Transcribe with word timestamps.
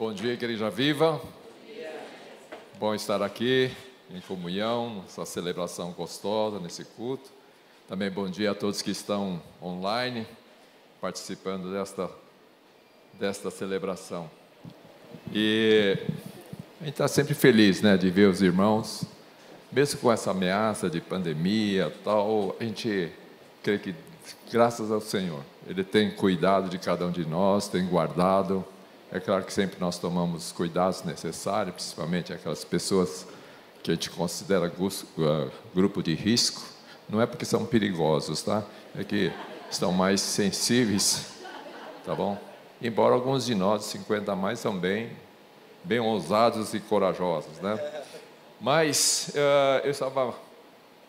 Bom 0.00 0.14
dia, 0.14 0.32
Igreja 0.32 0.70
Viva. 0.70 1.20
Bom 2.78 2.94
estar 2.94 3.20
aqui 3.20 3.70
em 4.10 4.18
comunhão, 4.22 5.02
nessa 5.02 5.26
celebração 5.26 5.92
gostosa, 5.92 6.58
nesse 6.58 6.86
culto. 6.86 7.30
Também 7.86 8.10
bom 8.10 8.26
dia 8.26 8.52
a 8.52 8.54
todos 8.54 8.80
que 8.80 8.90
estão 8.90 9.42
online, 9.62 10.26
participando 11.02 11.70
desta, 11.70 12.10
desta 13.20 13.50
celebração. 13.50 14.30
E 15.34 15.98
a 16.80 16.84
gente 16.84 16.94
está 16.94 17.06
sempre 17.06 17.34
feliz 17.34 17.82
né, 17.82 17.98
de 17.98 18.08
ver 18.08 18.30
os 18.30 18.40
irmãos, 18.40 19.04
mesmo 19.70 20.00
com 20.00 20.10
essa 20.10 20.30
ameaça 20.30 20.88
de 20.88 21.02
pandemia 21.02 21.92
tal, 22.02 22.56
a 22.58 22.64
gente 22.64 23.12
crê 23.62 23.78
que, 23.78 23.94
graças 24.50 24.90
ao 24.90 25.02
Senhor, 25.02 25.44
Ele 25.66 25.84
tem 25.84 26.10
cuidado 26.10 26.70
de 26.70 26.78
cada 26.78 27.06
um 27.06 27.10
de 27.10 27.26
nós, 27.26 27.68
tem 27.68 27.86
guardado. 27.86 28.64
É 29.12 29.18
claro 29.18 29.44
que 29.44 29.52
sempre 29.52 29.80
nós 29.80 29.98
tomamos 29.98 30.52
cuidados 30.52 31.02
necessários, 31.02 31.74
principalmente 31.74 32.32
aquelas 32.32 32.64
pessoas 32.64 33.26
que 33.82 33.90
a 33.90 33.94
gente 33.94 34.08
considera 34.08 34.68
uh, 34.68 35.50
grupo 35.74 36.00
de 36.00 36.14
risco. 36.14 36.62
Não 37.08 37.20
é 37.20 37.26
porque 37.26 37.44
são 37.44 37.66
perigosos, 37.66 38.42
tá? 38.42 38.62
É 38.96 39.02
que 39.02 39.32
estão 39.68 39.90
mais 39.90 40.20
sensíveis, 40.20 41.26
tá 42.04 42.14
bom? 42.14 42.38
Embora 42.80 43.12
alguns 43.14 43.46
de 43.46 43.54
nós, 43.54 43.84
50 43.86 44.30
a 44.30 44.36
mais, 44.36 44.60
são 44.60 44.78
bem, 44.78 45.10
bem 45.82 45.98
ousados 45.98 46.72
e 46.72 46.78
corajosos, 46.78 47.58
né? 47.58 47.78
Mas 48.60 49.32
uh, 49.34 49.84
eu 49.84 49.90
estava 49.90 50.34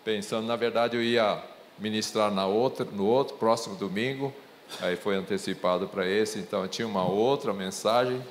pensando, 0.04 0.48
na 0.48 0.56
verdade, 0.56 0.98
eu 0.98 1.04
ia 1.04 1.40
ministrar 1.78 2.32
na 2.32 2.48
outra, 2.48 2.84
no 2.84 3.06
outro 3.06 3.36
próximo 3.38 3.76
domingo, 3.76 4.34
aí 4.80 4.96
foi 4.96 5.16
antecipado 5.16 5.88
para 5.88 6.08
esse, 6.08 6.40
então 6.40 6.68
tinha 6.68 6.88
uma 6.88 7.04
outra 7.04 7.54
mensagem 7.54 8.22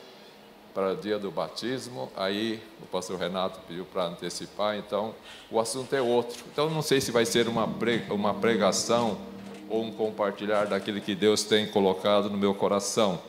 para 0.73 0.93
o 0.93 0.97
dia 0.97 1.19
do 1.19 1.31
batismo, 1.31 2.11
aí 2.17 2.63
o 2.83 2.87
pastor 2.87 3.19
Renato 3.19 3.59
pediu 3.67 3.85
para 3.85 4.05
antecipar, 4.05 4.77
então 4.77 5.15
o 5.51 5.59
assunto 5.59 5.95
é 5.95 6.01
outro. 6.01 6.45
Então 6.53 6.71
não 6.71 6.83
sei 6.83 7.01
se 7.01 7.11
vai 7.11 7.27
ser 7.27 7.49
uma, 7.49 7.69
uma 8.11 8.35
pregação 8.35 9.19
ou 9.69 9.85
um 9.85 9.93
compartilhar 9.93 10.67
daquilo 10.67 11.01
que 11.01 11.15
Deus 11.15 11.43
tem 11.43 11.67
colocado 11.67 12.31
no 12.31 12.39
meu 12.39 12.55
coração. 12.55 13.21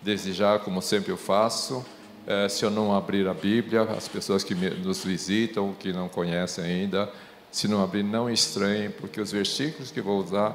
Desde 0.00 0.32
já, 0.32 0.58
como 0.58 0.80
sempre 0.80 1.12
eu 1.12 1.16
faço, 1.16 1.84
é, 2.26 2.48
se 2.48 2.64
eu 2.64 2.70
não 2.70 2.94
abrir 2.94 3.26
a 3.26 3.34
Bíblia, 3.34 3.82
as 3.82 4.06
pessoas 4.06 4.44
que 4.44 4.54
nos 4.54 5.04
visitam, 5.04 5.74
que 5.78 5.92
não 5.92 6.08
conhecem 6.08 6.64
ainda, 6.64 7.10
se 7.50 7.66
não 7.66 7.82
abrir, 7.82 8.02
não 8.02 8.30
estranhem, 8.30 8.90
porque 8.90 9.20
os 9.20 9.32
versículos 9.32 9.90
que 9.90 10.00
vou 10.00 10.18
usar 10.18 10.54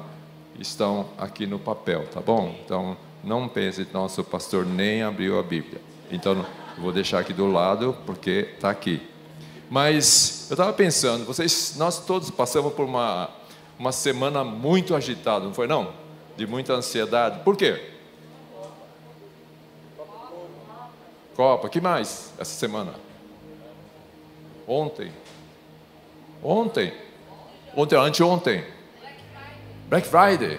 estão 0.58 1.06
aqui 1.18 1.46
no 1.46 1.58
papel, 1.58 2.06
tá 2.08 2.20
bom? 2.20 2.54
Então, 2.64 2.96
não 3.22 3.48
pense, 3.48 3.86
nosso 3.92 4.22
pastor 4.22 4.66
nem 4.66 5.02
abriu 5.02 5.38
a 5.38 5.42
Bíblia. 5.42 5.80
Então, 6.10 6.44
vou 6.78 6.92
deixar 6.92 7.20
aqui 7.20 7.32
do 7.32 7.46
lado, 7.50 7.96
porque 8.04 8.50
está 8.54 8.70
aqui. 8.70 9.02
Mas 9.70 10.46
eu 10.50 10.54
estava 10.54 10.72
pensando, 10.72 11.24
vocês, 11.24 11.74
nós 11.76 12.04
todos 12.04 12.30
passamos 12.30 12.72
por 12.74 12.84
uma, 12.84 13.30
uma 13.78 13.92
semana 13.92 14.44
muito 14.44 14.94
agitada, 14.94 15.44
não 15.44 15.54
foi 15.54 15.66
não? 15.66 15.92
De 16.36 16.46
muita 16.46 16.74
ansiedade. 16.74 17.40
Por 17.40 17.56
quê? 17.56 17.90
Copa, 21.34 21.68
que 21.68 21.80
mais 21.80 22.32
essa 22.38 22.52
semana? 22.54 22.94
Ontem. 24.68 25.10
Ontem. 26.42 26.92
Ontem, 27.74 27.96
anteontem. 27.96 28.73
Black 29.94 30.08
Friday. 30.08 30.58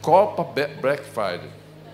Copa 0.00 0.42
Black 0.80 1.04
Friday. 1.04 1.50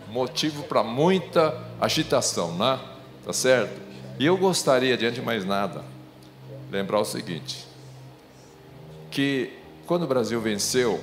Motivo 0.08 0.62
para 0.62 0.84
muita 0.84 1.60
agitação, 1.80 2.56
né? 2.56 2.78
Tá 3.24 3.32
certo? 3.32 3.80
E 4.16 4.24
eu 4.24 4.36
gostaria, 4.36 4.96
diante 4.96 5.16
de 5.16 5.22
mais 5.22 5.44
nada, 5.44 5.82
lembrar 6.70 7.00
o 7.00 7.04
seguinte: 7.04 7.66
que 9.10 9.54
quando 9.88 10.04
o 10.04 10.06
Brasil 10.06 10.40
venceu, 10.40 11.02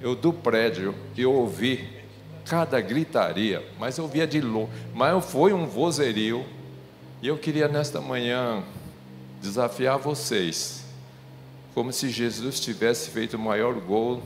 eu 0.00 0.14
do 0.14 0.32
prédio 0.32 0.94
eu 1.14 1.34
ouvi 1.34 1.86
cada 2.46 2.80
gritaria, 2.80 3.62
mas 3.78 3.98
eu 3.98 4.08
via 4.08 4.26
de 4.26 4.40
longe, 4.40 4.70
mas 4.94 5.22
foi 5.22 5.52
um 5.52 5.66
vozerio, 5.66 6.46
e 7.20 7.28
eu 7.28 7.36
queria 7.36 7.68
nesta 7.68 8.00
manhã 8.00 8.64
desafiar 9.42 9.98
vocês 9.98 10.85
como 11.76 11.92
se 11.92 12.08
Jesus 12.08 12.58
tivesse 12.58 13.10
feito 13.10 13.36
o 13.36 13.38
maior 13.38 13.74
gol 13.74 14.22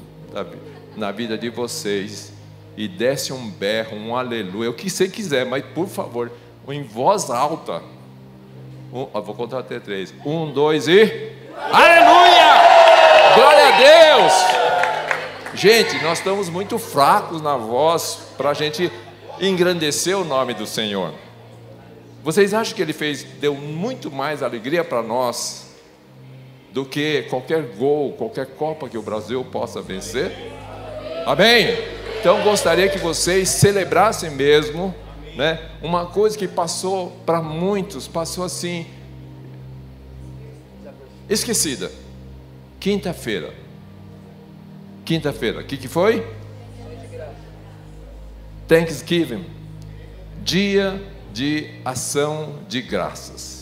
na 0.96 1.10
vida 1.10 1.36
de 1.36 1.50
vocês 1.50 2.32
e 2.76 2.86
desse 2.86 3.32
um 3.32 3.50
berro, 3.50 3.96
um 3.96 4.14
aleluia, 4.16 4.70
o 4.70 4.72
que 4.72 4.88
você 4.88 5.08
quiser, 5.08 5.44
mas 5.44 5.64
por 5.74 5.88
favor, 5.88 6.30
em 6.68 6.84
voz 6.84 7.28
alta. 7.28 7.82
Um, 8.92 9.04
vou 9.20 9.34
contar 9.34 9.58
até 9.58 9.80
três. 9.80 10.14
Um, 10.24 10.52
dois 10.52 10.86
e. 10.86 11.32
Aleluia! 11.72 13.34
Glória 13.34 13.66
a 13.66 14.18
Deus! 14.20 14.32
Gente, 15.52 16.00
nós 16.04 16.18
estamos 16.18 16.48
muito 16.48 16.78
fracos 16.78 17.42
na 17.42 17.56
voz 17.56 18.28
para 18.36 18.50
a 18.50 18.54
gente 18.54 18.92
engrandecer 19.40 20.16
o 20.16 20.24
nome 20.24 20.54
do 20.54 20.66
Senhor. 20.68 21.12
Vocês 22.22 22.54
acham 22.54 22.76
que 22.76 22.82
ele 22.82 22.92
fez, 22.92 23.24
deu 23.24 23.56
muito 23.56 24.08
mais 24.08 24.40
alegria 24.40 24.84
para 24.84 25.02
nós 25.02 25.68
do 26.72 26.84
que 26.84 27.22
qualquer 27.22 27.62
gol, 27.76 28.12
qualquer 28.12 28.46
Copa 28.46 28.88
que 28.88 28.96
o 28.96 29.02
Brasil 29.02 29.44
possa 29.44 29.80
vencer? 29.80 30.30
Amém? 31.26 31.76
Então 32.20 32.42
gostaria 32.42 32.88
que 32.88 32.98
vocês 32.98 33.48
celebrassem 33.48 34.30
mesmo, 34.30 34.94
né? 35.36 35.70
Uma 35.82 36.06
coisa 36.06 36.36
que 36.36 36.46
passou 36.46 37.12
para 37.24 37.40
muitos, 37.40 38.06
passou 38.06 38.44
assim 38.44 38.86
esquecida. 41.28 41.90
Quinta-feira. 42.78 43.54
Quinta-feira. 45.04 45.60
O 45.60 45.64
que, 45.64 45.76
que 45.76 45.88
foi? 45.88 46.26
Thanksgiving. 48.66 49.44
Dia 50.42 51.00
de 51.32 51.70
ação 51.84 52.60
de 52.68 52.82
graças. 52.82 53.59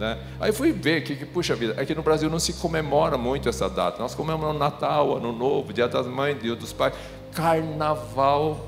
Né? 0.00 0.16
Aí 0.40 0.50
fui 0.50 0.72
ver 0.72 1.02
que, 1.02 1.14
que, 1.14 1.26
puxa 1.26 1.54
vida, 1.54 1.78
aqui 1.78 1.94
no 1.94 2.02
Brasil 2.02 2.30
não 2.30 2.38
se 2.38 2.54
comemora 2.54 3.18
muito 3.18 3.50
essa 3.50 3.68
data. 3.68 4.00
Nós 4.00 4.14
comemoramos 4.14 4.58
Natal, 4.58 5.18
Ano 5.18 5.30
Novo, 5.30 5.74
Dia 5.74 5.86
das 5.86 6.06
Mães, 6.06 6.40
Dia 6.40 6.56
dos 6.56 6.72
Pais, 6.72 6.94
Carnaval, 7.34 8.66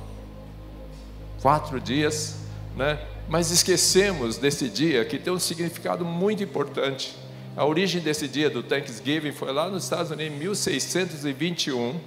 quatro 1.41 1.81
dias, 1.81 2.37
né? 2.77 3.01
Mas 3.31 3.51
esquecemos 3.51 4.37
desse 4.37 4.69
dia 4.69 5.07
que 5.07 5.19
tem 5.19 5.33
um 5.33 5.39
significado 5.39 6.05
muito 6.05 6.45
importante. 6.45 7.17
A 7.57 7.65
origem 7.65 8.03
desse 8.03 8.29
dia 8.29 8.51
do 8.51 8.63
Thanksgiving 8.63 9.33
foi 9.33 9.55
lá 9.55 9.71
nos 9.71 9.85
Estados 9.85 10.11
Unidos 10.11 10.35
em 10.35 10.39
1621. 10.39 11.99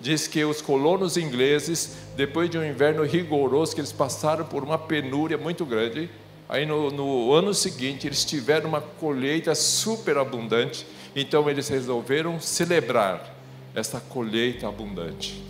Diz 0.00 0.26
que 0.26 0.42
os 0.46 0.62
colonos 0.62 1.18
ingleses, 1.18 1.96
depois 2.16 2.48
de 2.48 2.56
um 2.56 2.64
inverno 2.64 3.04
rigoroso, 3.04 3.74
que 3.74 3.82
eles 3.82 3.92
passaram 3.92 4.46
por 4.46 4.64
uma 4.64 4.78
penúria 4.78 5.36
muito 5.36 5.66
grande, 5.66 6.08
Aí 6.52 6.66
no, 6.66 6.90
no 6.90 7.32
ano 7.32 7.54
seguinte 7.54 8.06
eles 8.06 8.26
tiveram 8.26 8.68
uma 8.68 8.82
colheita 8.82 9.54
super 9.54 10.18
abundante, 10.18 10.86
então 11.16 11.48
eles 11.48 11.66
resolveram 11.66 12.38
celebrar 12.38 13.34
essa 13.74 13.98
colheita 13.98 14.68
abundante. 14.68 15.42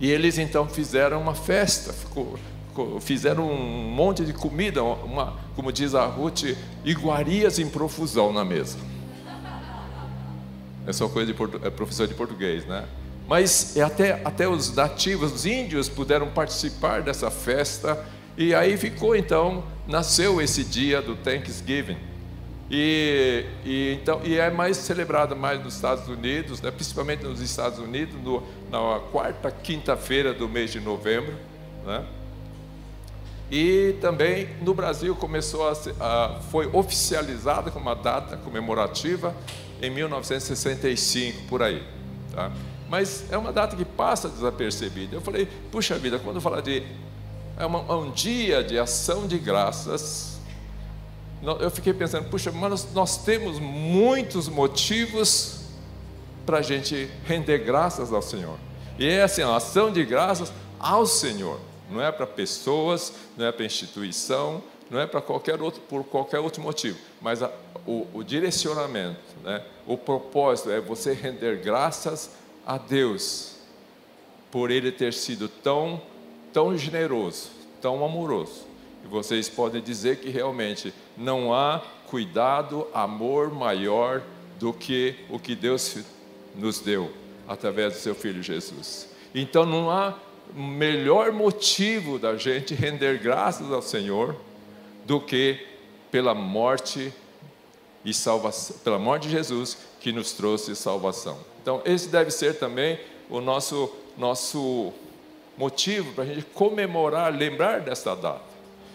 E 0.00 0.10
eles 0.10 0.38
então 0.38 0.66
fizeram 0.66 1.20
uma 1.20 1.34
festa, 1.34 1.92
ficou, 1.92 2.38
fizeram 3.02 3.46
um 3.46 3.92
monte 3.92 4.24
de 4.24 4.32
comida, 4.32 4.82
uma, 4.82 5.36
como 5.54 5.70
diz 5.70 5.94
a 5.94 6.06
Ruth, 6.06 6.56
iguarias 6.82 7.58
em 7.58 7.68
profusão 7.68 8.32
na 8.32 8.46
mesa. 8.46 8.78
É 10.86 10.94
só 10.94 11.10
coisa 11.10 11.30
de 11.30 11.38
é 11.62 11.68
professor 11.68 12.08
de 12.08 12.14
português, 12.14 12.64
né? 12.64 12.86
Mas 13.28 13.76
até, 13.76 14.18
até 14.24 14.48
os 14.48 14.74
nativos, 14.74 15.30
os 15.30 15.44
índios, 15.44 15.90
puderam 15.90 16.28
participar 16.30 17.02
dessa 17.02 17.30
festa 17.30 18.02
e 18.36 18.54
aí 18.54 18.76
ficou 18.76 19.14
então, 19.14 19.64
nasceu 19.86 20.40
esse 20.40 20.64
dia 20.64 21.02
do 21.02 21.16
Thanksgiving. 21.16 21.98
E, 22.70 23.44
e, 23.66 23.98
então, 24.00 24.22
e 24.24 24.38
é 24.38 24.50
mais 24.50 24.78
celebrado 24.78 25.36
mais 25.36 25.62
nos 25.62 25.74
Estados 25.74 26.08
Unidos, 26.08 26.62
né, 26.62 26.70
principalmente 26.70 27.22
nos 27.22 27.40
Estados 27.42 27.78
Unidos, 27.78 28.14
no, 28.22 28.42
na 28.70 29.00
quarta 29.10 29.50
quinta-feira 29.50 30.32
do 30.32 30.48
mês 30.48 30.72
de 30.72 30.80
novembro. 30.80 31.34
Né? 31.84 32.02
E 33.50 33.96
também 34.00 34.48
no 34.62 34.72
Brasil 34.72 35.14
começou 35.14 35.68
a, 35.68 35.72
a, 36.00 36.40
foi 36.50 36.66
oficializada 36.72 37.70
como 37.70 37.84
uma 37.84 37.94
data 37.94 38.38
comemorativa 38.38 39.36
em 39.82 39.90
1965, 39.90 41.42
por 41.48 41.62
aí. 41.62 41.82
Tá? 42.34 42.50
Mas 42.88 43.30
é 43.30 43.36
uma 43.36 43.52
data 43.52 43.76
que 43.76 43.84
passa 43.84 44.30
desapercebida. 44.30 45.14
Eu 45.14 45.20
falei, 45.20 45.46
puxa 45.70 45.98
vida, 45.98 46.18
quando 46.18 46.40
falar 46.40 46.62
de 46.62 46.82
é, 47.58 47.62
é 47.62 47.94
um 47.94 48.10
dia 48.10 48.62
de 48.62 48.78
ação 48.78 49.26
de 49.26 49.38
graças. 49.38 50.38
Eu 51.60 51.70
fiquei 51.70 51.92
pensando, 51.92 52.28
puxa, 52.28 52.52
mas 52.52 52.92
nós 52.92 53.24
temos 53.24 53.58
muitos 53.58 54.48
motivos 54.48 55.62
para 56.46 56.58
a 56.58 56.62
gente 56.62 57.10
render 57.24 57.58
graças 57.58 58.12
ao 58.12 58.22
Senhor. 58.22 58.56
E 58.98 59.08
é 59.08 59.22
assim, 59.22 59.42
a 59.42 59.56
ação 59.56 59.92
de 59.92 60.04
graças 60.04 60.52
ao 60.78 61.06
Senhor. 61.06 61.58
Não 61.90 62.00
é 62.00 62.10
para 62.10 62.26
pessoas, 62.26 63.12
não 63.36 63.46
é 63.46 63.52
para 63.52 63.64
instituição, 63.64 64.62
não 64.90 65.00
é 65.00 65.06
para 65.06 65.20
qualquer 65.20 65.60
outro, 65.60 65.80
por 65.82 66.04
qualquer 66.04 66.38
outro 66.38 66.62
motivo. 66.62 66.98
Mas 67.20 67.42
a, 67.42 67.50
o, 67.86 68.06
o, 68.12 68.22
direcionamento, 68.22 69.18
né? 69.42 69.64
o 69.86 69.96
propósito 69.96 70.70
é 70.70 70.80
você 70.80 71.12
render 71.12 71.60
graças 71.62 72.30
a 72.66 72.78
Deus 72.78 73.56
por 74.50 74.70
Ele 74.70 74.92
ter 74.92 75.12
sido 75.14 75.48
tão, 75.48 76.00
tão 76.52 76.76
generoso, 76.76 77.50
tão 77.80 78.04
amoroso. 78.04 78.66
E 79.04 79.08
vocês 79.08 79.48
podem 79.48 79.82
dizer 79.82 80.18
que 80.18 80.30
realmente 80.30 80.92
não 81.16 81.52
há 81.52 81.82
cuidado, 82.06 82.86
amor 82.92 83.50
maior 83.52 84.22
do 84.60 84.72
que 84.72 85.16
o 85.28 85.38
que 85.38 85.54
Deus 85.54 85.98
nos 86.54 86.78
deu 86.80 87.10
através 87.48 87.94
do 87.94 87.98
seu 87.98 88.14
Filho 88.14 88.42
Jesus. 88.42 89.08
Então 89.34 89.64
não 89.64 89.90
há 89.90 90.16
melhor 90.54 91.32
motivo 91.32 92.18
da 92.18 92.36
gente 92.36 92.74
render 92.74 93.18
graças 93.18 93.72
ao 93.72 93.82
Senhor 93.82 94.36
do 95.04 95.20
que 95.20 95.66
pela 96.10 96.34
morte 96.34 97.12
e 98.04 98.12
salvação, 98.12 98.76
pela 98.84 98.98
morte 98.98 99.28
de 99.28 99.30
Jesus 99.30 99.78
que 100.00 100.12
nos 100.12 100.32
trouxe 100.32 100.76
salvação. 100.76 101.38
Então 101.62 101.80
esse 101.84 102.08
deve 102.08 102.30
ser 102.30 102.58
também 102.58 102.98
o 103.30 103.40
nosso 103.40 103.90
nosso 104.16 104.92
motivo 105.56 106.12
para 106.12 106.24
a 106.24 106.26
gente 106.26 106.42
comemorar, 106.46 107.32
lembrar 107.32 107.80
dessa 107.80 108.14
data. 108.14 108.52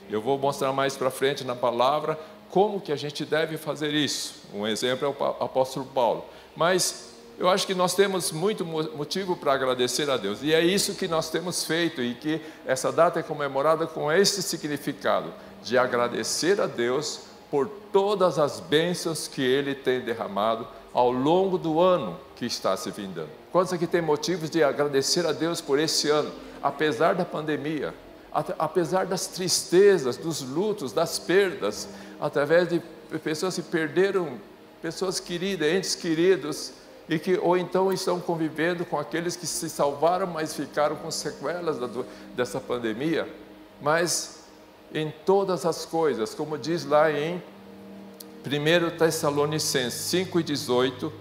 Eu 0.09 0.21
vou 0.21 0.37
mostrar 0.37 0.71
mais 0.71 0.95
para 0.95 1.11
frente 1.11 1.43
na 1.43 1.55
palavra 1.55 2.17
como 2.49 2.79
que 2.79 2.91
a 2.91 2.95
gente 2.95 3.25
deve 3.25 3.57
fazer 3.57 3.93
isso. 3.93 4.35
Um 4.53 4.65
exemplo 4.65 5.07
é 5.07 5.23
o 5.23 5.43
apóstolo 5.43 5.85
Paulo. 5.85 6.25
Mas 6.55 7.13
eu 7.37 7.49
acho 7.49 7.67
que 7.67 7.75
nós 7.75 7.93
temos 7.93 8.31
muito 8.31 8.65
motivo 8.65 9.35
para 9.35 9.53
agradecer 9.53 10.09
a 10.09 10.17
Deus. 10.17 10.41
E 10.41 10.53
é 10.53 10.61
isso 10.61 10.95
que 10.95 11.07
nós 11.07 11.29
temos 11.29 11.63
feito 11.63 12.01
e 12.01 12.15
que 12.15 12.41
essa 12.65 12.91
data 12.91 13.19
é 13.19 13.23
comemorada 13.23 13.85
com 13.85 14.11
esse 14.11 14.41
significado 14.41 15.31
de 15.63 15.77
agradecer 15.77 16.59
a 16.59 16.65
Deus 16.65 17.21
por 17.51 17.69
todas 17.91 18.39
as 18.39 18.59
bênçãos 18.59 19.27
que 19.27 19.41
ele 19.41 19.75
tem 19.75 20.01
derramado 20.01 20.67
ao 20.93 21.11
longo 21.11 21.57
do 21.57 21.79
ano 21.79 22.17
que 22.35 22.45
está 22.45 22.75
se 22.75 22.89
vindando. 22.91 23.29
Quantos 23.51 23.71
aqui 23.71 23.85
têm 23.85 24.01
motivos 24.01 24.49
de 24.49 24.63
agradecer 24.63 25.25
a 25.25 25.31
Deus 25.31 25.61
por 25.61 25.79
esse 25.79 26.09
ano, 26.09 26.31
apesar 26.61 27.15
da 27.15 27.25
pandemia, 27.25 27.93
apesar 28.57 29.05
das 29.05 29.27
tristezas, 29.27 30.17
dos 30.17 30.41
lutos, 30.41 30.91
das 30.91 31.17
perdas, 31.17 31.87
através 32.19 32.67
de 32.69 32.81
pessoas 33.23 33.55
que 33.55 33.61
perderam 33.61 34.39
pessoas 34.81 35.19
queridas, 35.19 35.71
entes 35.71 35.95
queridos, 35.95 36.73
e 37.09 37.17
que 37.17 37.37
ou 37.37 37.57
então 37.57 37.91
estão 37.91 38.19
convivendo 38.19 38.85
com 38.85 38.99
aqueles 38.99 39.35
que 39.35 39.47
se 39.47 39.69
salvaram, 39.69 40.27
mas 40.27 40.53
ficaram 40.53 40.95
com 40.97 41.09
sequelas 41.09 41.79
da, 41.79 41.89
dessa 42.35 42.59
pandemia. 42.59 43.27
Mas 43.81 44.39
em 44.93 45.11
todas 45.25 45.65
as 45.65 45.85
coisas, 45.85 46.33
como 46.33 46.57
diz 46.57 46.85
lá 46.85 47.11
em 47.11 47.41
1 48.45 48.97
Tessalonicenses 48.97 49.93
5 49.93 50.39
e 50.39 50.43
18, 50.43 51.13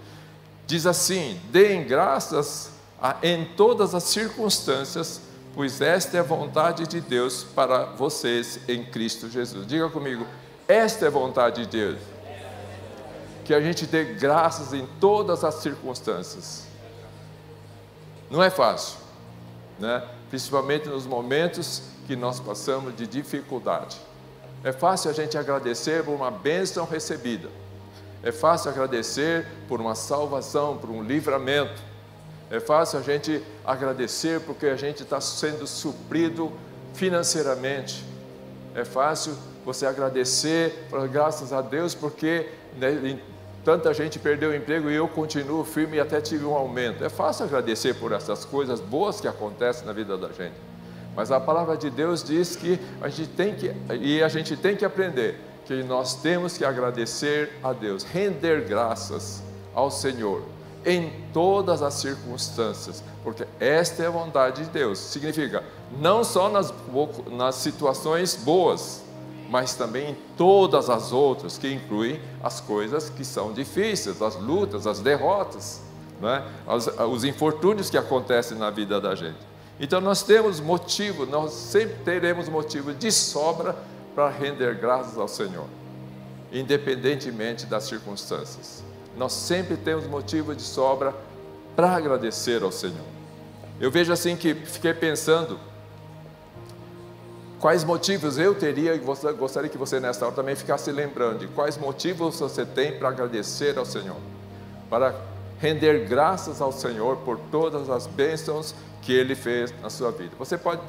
diz 0.65 0.85
assim: 0.85 1.39
deem 1.51 1.85
graças 1.85 2.71
a, 3.01 3.17
em 3.23 3.45
todas 3.55 3.95
as 3.95 4.03
circunstâncias, 4.03 5.21
pois 5.57 5.81
esta 5.81 6.17
é 6.17 6.19
a 6.19 6.23
vontade 6.23 6.85
de 6.85 7.01
Deus 7.01 7.43
para 7.43 7.85
vocês 7.85 8.59
em 8.67 8.85
Cristo 8.85 9.27
Jesus. 9.27 9.65
Diga 9.65 9.89
comigo, 9.89 10.23
esta 10.67 11.05
é 11.05 11.07
a 11.07 11.11
vontade 11.11 11.65
de 11.65 11.71
Deus. 11.71 11.99
Que 13.43 13.55
a 13.55 13.59
gente 13.59 13.87
dê 13.87 14.03
graças 14.03 14.71
em 14.71 14.85
todas 14.99 15.43
as 15.43 15.55
circunstâncias. 15.55 16.67
Não 18.29 18.43
é 18.43 18.51
fácil, 18.51 18.99
né? 19.79 20.07
principalmente 20.29 20.87
nos 20.89 21.07
momentos 21.07 21.81
que 22.05 22.15
nós 22.15 22.39
passamos 22.39 22.95
de 22.95 23.07
dificuldade. 23.07 23.97
É 24.63 24.71
fácil 24.71 25.09
a 25.09 25.13
gente 25.13 25.39
agradecer 25.39 26.03
por 26.03 26.13
uma 26.13 26.29
bênção 26.29 26.85
recebida. 26.85 27.49
É 28.21 28.31
fácil 28.31 28.69
agradecer 28.69 29.47
por 29.67 29.81
uma 29.81 29.95
salvação, 29.95 30.77
por 30.77 30.91
um 30.91 31.01
livramento. 31.01 31.81
É 32.49 32.59
fácil 32.59 32.99
a 32.99 33.01
gente 33.01 33.43
agradecer 33.65 34.39
porque 34.41 34.67
a 34.67 34.75
gente 34.77 35.03
está 35.03 35.19
sendo 35.19 35.67
suprido 35.67 36.51
financeiramente. 36.93 38.05
É 38.73 38.85
fácil 38.85 39.35
você 39.65 39.85
agradecer, 39.85 40.87
graças 41.11 41.51
a 41.51 41.61
Deus, 41.61 41.93
porque 41.93 42.49
né, 42.77 43.19
tanta 43.65 43.93
gente 43.93 44.17
perdeu 44.17 44.51
o 44.51 44.55
emprego 44.55 44.89
e 44.89 44.95
eu 44.95 45.09
continuo 45.09 45.65
firme 45.65 45.97
e 45.97 45.99
até 45.99 46.21
tive 46.21 46.45
um 46.45 46.55
aumento. 46.55 47.03
É 47.03 47.09
fácil 47.09 47.43
agradecer 47.43 47.95
por 47.95 48.13
essas 48.13 48.45
coisas 48.45 48.79
boas 48.79 49.19
que 49.19 49.27
acontecem 49.27 49.85
na 49.85 49.91
vida 49.91 50.17
da 50.17 50.29
gente. 50.29 50.55
Mas 51.17 51.31
a 51.31 51.39
palavra 51.39 51.75
de 51.75 51.89
Deus 51.89 52.23
diz 52.23 52.55
que 52.55 52.79
a 53.01 53.09
gente 53.09 53.29
tem 53.31 53.55
que, 53.55 53.73
e 53.99 54.23
a 54.23 54.29
gente 54.29 54.55
tem 54.55 54.77
que 54.77 54.85
aprender, 54.85 55.37
que 55.65 55.83
nós 55.83 56.15
temos 56.21 56.57
que 56.57 56.63
agradecer 56.63 57.51
a 57.61 57.73
Deus, 57.73 58.03
render 58.03 58.61
graças 58.61 59.43
ao 59.73 59.91
Senhor 59.91 60.56
em 60.87 61.11
todas 61.33 61.81
as 61.81 61.95
circunstâncias, 61.95 63.03
porque 63.21 63.45
esta 63.59 64.03
é 64.03 64.07
a 64.07 64.09
vontade 64.09 64.63
de 64.63 64.69
Deus. 64.69 64.97
Significa, 64.97 65.61
não 65.99 66.23
só 66.23 66.47
nas, 66.49 66.73
nas 67.29 67.55
situações 67.55 68.35
boas, 68.35 69.03
mas 69.49 69.75
também 69.75 70.11
em 70.11 70.17
todas 70.37 70.89
as 70.89 71.11
outras, 71.11 71.57
que 71.57 71.69
incluem 71.71 72.21
as 72.41 72.61
coisas 72.61 73.09
que 73.09 73.25
são 73.25 73.51
difíceis, 73.51 74.21
as 74.21 74.37
lutas, 74.37 74.87
as 74.87 75.01
derrotas, 75.01 75.81
é? 76.23 76.43
os, 76.73 76.87
os 76.87 77.23
infortúnios 77.25 77.89
que 77.89 77.97
acontecem 77.97 78.57
na 78.57 78.69
vida 78.69 79.01
da 79.01 79.13
gente. 79.13 79.45
Então 79.79 79.99
nós 79.99 80.23
temos 80.23 80.61
motivo, 80.61 81.25
nós 81.25 81.51
sempre 81.51 81.95
teremos 82.05 82.47
motivo 82.47 82.93
de 82.93 83.11
sobra 83.11 83.75
para 84.15 84.29
render 84.29 84.75
graças 84.75 85.17
ao 85.17 85.27
Senhor, 85.27 85.67
independentemente 86.51 87.65
das 87.65 87.83
circunstâncias. 87.83 88.86
Nós 89.17 89.33
sempre 89.33 89.75
temos 89.75 90.05
motivo 90.07 90.55
de 90.55 90.61
sobra 90.61 91.13
para 91.75 91.91
agradecer 91.95 92.63
ao 92.63 92.71
Senhor. 92.71 92.95
Eu 93.79 93.91
vejo 93.91 94.13
assim 94.13 94.35
que 94.35 94.53
fiquei 94.53 94.93
pensando 94.93 95.59
Quais 97.59 97.83
motivos 97.83 98.37
eu 98.37 98.53
teria 98.53 98.93
e 98.93 98.99
gostaria 98.99 99.67
que 99.67 99.79
você 99.79 99.99
nesta 99.99 100.25
hora 100.25 100.35
também 100.35 100.55
ficasse 100.55 100.91
lembrando 100.91 101.39
de 101.39 101.47
quais 101.47 101.75
motivos 101.75 102.39
você 102.39 102.63
tem 102.63 102.97
para 102.99 103.09
agradecer 103.09 103.79
ao 103.79 103.85
Senhor, 103.85 104.17
para 104.91 105.15
render 105.59 106.05
graças 106.07 106.61
ao 106.61 106.71
Senhor 106.71 107.17
por 107.17 107.39
todas 107.51 107.89
as 107.89 108.05
bênçãos 108.05 108.75
que 109.01 109.11
Ele 109.11 109.33
fez 109.33 109.73
na 109.81 109.89
sua 109.89 110.11
vida. 110.11 110.35
Você 110.37 110.55
pode 110.55 110.81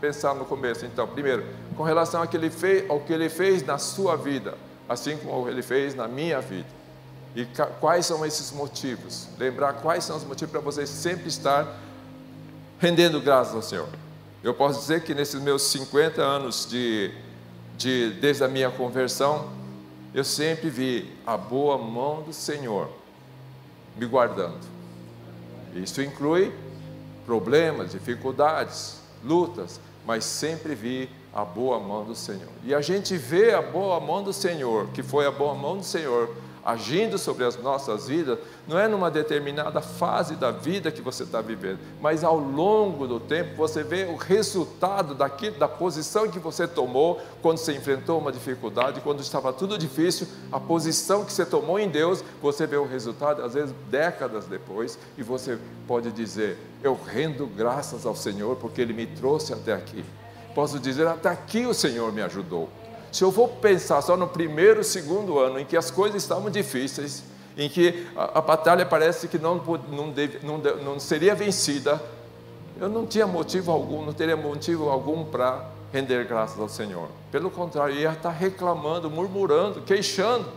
pensar 0.00 0.36
no 0.36 0.44
começo, 0.44 0.86
então, 0.86 1.04
primeiro, 1.08 1.44
com 1.76 1.82
relação 1.82 2.20
ao 2.20 2.28
que 2.28 2.36
Ele 2.36 2.50
fez, 2.50 2.88
ao 2.88 3.00
que 3.00 3.12
Ele 3.12 3.28
fez 3.28 3.66
na 3.66 3.78
sua 3.78 4.14
vida, 4.14 4.54
assim 4.88 5.16
como 5.16 5.48
Ele 5.48 5.62
fez 5.62 5.96
na 5.96 6.06
minha 6.06 6.40
vida. 6.40 6.68
E 7.34 7.46
quais 7.80 8.06
são 8.06 8.24
esses 8.24 8.52
motivos? 8.52 9.28
Lembrar 9.38 9.74
quais 9.74 10.04
são 10.04 10.16
os 10.16 10.24
motivos 10.24 10.52
para 10.52 10.60
você 10.60 10.86
sempre 10.86 11.28
estar 11.28 11.80
rendendo 12.78 13.20
graças 13.20 13.54
ao 13.54 13.62
Senhor. 13.62 13.88
Eu 14.42 14.54
posso 14.54 14.80
dizer 14.80 15.02
que 15.02 15.14
nesses 15.14 15.40
meus 15.40 15.62
50 15.62 16.22
anos 16.22 16.66
de, 16.68 17.10
de 17.76 18.10
desde 18.20 18.44
a 18.44 18.48
minha 18.48 18.70
conversão, 18.70 19.50
eu 20.12 20.22
sempre 20.22 20.70
vi 20.70 21.12
a 21.26 21.36
boa 21.36 21.76
mão 21.76 22.22
do 22.22 22.32
Senhor 22.32 22.88
me 23.96 24.06
guardando. 24.06 24.60
Isso 25.74 26.02
inclui 26.02 26.52
problemas, 27.26 27.92
dificuldades, 27.92 29.00
lutas, 29.24 29.80
mas 30.06 30.24
sempre 30.24 30.74
vi 30.74 31.10
a 31.32 31.44
boa 31.44 31.80
mão 31.80 32.04
do 32.04 32.14
Senhor. 32.14 32.52
E 32.62 32.72
a 32.74 32.80
gente 32.80 33.16
vê 33.16 33.54
a 33.54 33.62
boa 33.62 33.98
mão 33.98 34.22
do 34.22 34.32
Senhor, 34.32 34.88
que 34.88 35.02
foi 35.02 35.26
a 35.26 35.32
boa 35.32 35.54
mão 35.54 35.78
do 35.78 35.84
Senhor 35.84 36.32
agindo 36.64 37.18
sobre 37.18 37.44
as 37.44 37.56
nossas 37.56 38.08
vidas, 38.08 38.38
não 38.66 38.78
é 38.78 38.88
numa 38.88 39.10
determinada 39.10 39.80
fase 39.80 40.34
da 40.34 40.50
vida 40.50 40.90
que 40.90 41.02
você 41.02 41.24
está 41.24 41.40
vivendo, 41.40 41.78
mas 42.00 42.24
ao 42.24 42.38
longo 42.38 43.06
do 43.06 43.20
tempo 43.20 43.54
você 43.56 43.82
vê 43.82 44.04
o 44.04 44.16
resultado 44.16 45.14
daquilo, 45.14 45.58
da 45.58 45.68
posição 45.68 46.28
que 46.28 46.38
você 46.38 46.66
tomou 46.66 47.20
quando 47.42 47.58
você 47.58 47.74
enfrentou 47.74 48.18
uma 48.18 48.32
dificuldade, 48.32 49.00
quando 49.02 49.20
estava 49.20 49.52
tudo 49.52 49.76
difícil, 49.76 50.26
a 50.50 50.58
posição 50.58 51.24
que 51.24 51.32
você 51.32 51.44
tomou 51.44 51.78
em 51.78 51.88
Deus, 51.88 52.24
você 52.40 52.66
vê 52.66 52.76
o 52.76 52.86
resultado, 52.86 53.42
às 53.42 53.54
vezes 53.54 53.74
décadas 53.90 54.46
depois, 54.46 54.98
e 55.18 55.22
você 55.22 55.58
pode 55.86 56.10
dizer: 56.12 56.56
Eu 56.82 56.98
rendo 57.06 57.46
graças 57.46 58.06
ao 58.06 58.16
Senhor 58.16 58.56
porque 58.56 58.80
Ele 58.80 58.92
me 58.92 59.06
trouxe 59.06 59.52
até 59.52 59.74
aqui. 59.74 60.04
Posso 60.54 60.78
dizer: 60.78 61.06
Até 61.06 61.28
aqui 61.28 61.66
o 61.66 61.74
Senhor 61.74 62.12
me 62.12 62.22
ajudou. 62.22 62.68
Se 63.14 63.22
eu 63.22 63.30
vou 63.30 63.46
pensar 63.46 64.02
só 64.02 64.16
no 64.16 64.26
primeiro, 64.26 64.82
segundo 64.82 65.38
ano, 65.38 65.60
em 65.60 65.64
que 65.64 65.76
as 65.76 65.88
coisas 65.88 66.20
estavam 66.20 66.50
difíceis, 66.50 67.22
em 67.56 67.68
que 67.68 68.08
a, 68.16 68.40
a 68.40 68.42
batalha 68.42 68.84
parece 68.84 69.28
que 69.28 69.38
não, 69.38 69.62
não, 69.88 70.10
deve, 70.10 70.44
não, 70.44 70.58
não 70.58 70.98
seria 70.98 71.32
vencida, 71.32 72.02
eu 72.80 72.88
não 72.88 73.06
tinha 73.06 73.24
motivo 73.24 73.70
algum, 73.70 74.04
não 74.04 74.12
teria 74.12 74.36
motivo 74.36 74.88
algum 74.88 75.24
para 75.24 75.64
render 75.92 76.26
graças 76.26 76.58
ao 76.58 76.68
Senhor. 76.68 77.06
Pelo 77.30 77.52
contrário, 77.52 77.94
ia 77.94 78.10
estar 78.10 78.30
reclamando, 78.30 79.08
murmurando, 79.08 79.82
queixando, 79.82 80.48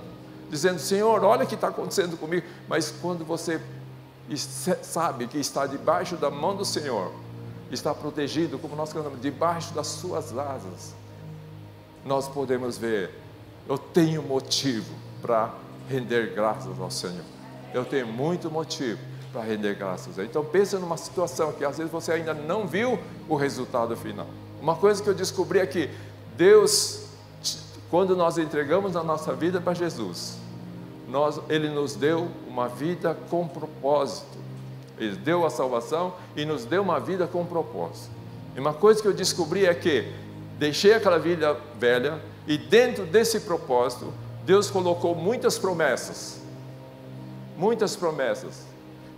dizendo: 0.49 0.79
Senhor, 0.79 1.23
olha 1.23 1.43
o 1.43 1.47
que 1.47 1.53
está 1.53 1.67
acontecendo 1.67 2.17
comigo. 2.17 2.43
Mas 2.67 2.91
quando 3.03 3.23
você 3.23 3.61
sabe 4.81 5.27
que 5.27 5.37
está 5.37 5.67
debaixo 5.67 6.15
da 6.15 6.31
mão 6.31 6.55
do 6.55 6.65
Senhor, 6.65 7.11
está 7.69 7.93
protegido, 7.93 8.57
como 8.57 8.75
nós 8.75 8.91
cantamos, 8.91 9.21
debaixo 9.21 9.75
das 9.75 9.85
suas 9.85 10.35
asas, 10.35 10.95
nós 12.07 12.27
podemos 12.27 12.77
ver, 12.77 13.11
eu 13.67 13.77
tenho 13.77 14.23
motivo 14.23 14.95
para 15.21 15.53
render 15.89 16.33
graças 16.33 16.79
ao 16.79 16.89
Senhor. 16.89 17.23
Eu 17.73 17.83
tenho 17.83 18.07
muito 18.07 18.49
motivo 18.49 18.99
para 19.31 19.43
render 19.43 19.75
graças. 19.75 20.17
Então 20.17 20.43
pense 20.43 20.75
numa 20.77 20.95
situação 20.95 21.51
que 21.51 21.65
às 21.65 21.77
vezes 21.77 21.91
você 21.91 22.13
ainda 22.13 22.33
não 22.33 22.65
viu 22.65 22.97
o 23.27 23.35
resultado 23.35 23.95
final. 23.97 24.25
Uma 24.61 24.75
coisa 24.75 25.03
que 25.03 25.09
eu 25.09 25.13
descobri 25.13 25.59
é 25.59 25.67
que 25.67 25.89
Deus, 26.37 27.07
quando 27.91 28.15
nós 28.15 28.37
entregamos 28.37 28.95
a 28.95 29.03
nossa 29.03 29.33
vida 29.33 29.59
para 29.59 29.73
Jesus, 29.73 30.37
nós, 31.09 31.39
Ele 31.49 31.69
nos 31.69 31.93
deu 31.93 32.29
uma 32.47 32.69
vida 32.69 33.17
com 33.29 33.47
propósito. 33.47 34.37
Ele 34.97 35.15
deu 35.17 35.45
a 35.45 35.49
salvação 35.49 36.13
e 36.35 36.45
nos 36.45 36.63
deu 36.65 36.81
uma 36.81 36.99
vida 36.99 37.27
com 37.27 37.45
propósito. 37.45 38.09
E 38.55 38.59
uma 38.59 38.73
coisa 38.73 39.01
que 39.01 39.07
eu 39.07 39.13
descobri 39.13 39.65
é 39.65 39.73
que 39.73 40.11
deixei 40.57 40.93
aquela 40.93 41.19
vida 41.19 41.55
velha 41.79 42.19
e 42.47 42.57
dentro 42.57 43.05
desse 43.05 43.41
propósito, 43.41 44.13
Deus 44.45 44.69
colocou 44.69 45.13
muitas 45.13 45.57
promessas. 45.59 46.39
Muitas 47.57 47.95
promessas. 47.95 48.65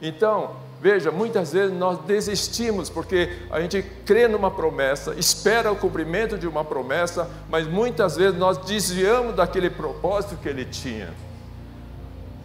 Então, 0.01 0.55
veja, 0.81 1.12
muitas 1.12 1.51
vezes 1.51 1.77
nós 1.77 2.00
desistimos 2.00 2.89
porque 2.89 3.38
a 3.51 3.62
gente 3.62 3.84
crê 4.05 4.27
numa 4.27 4.50
promessa, 4.50 5.13
espera 5.15 5.72
o 5.72 5.75
cumprimento 5.75 6.38
de 6.38 6.48
uma 6.48 6.63
promessa, 6.63 7.29
mas 7.50 7.67
muitas 7.67 8.15
vezes 8.15 8.38
nós 8.38 8.58
desviamos 8.58 9.36
daquele 9.36 9.69
propósito 9.69 10.38
que 10.38 10.50
ele 10.50 10.65
tinha. 10.65 11.13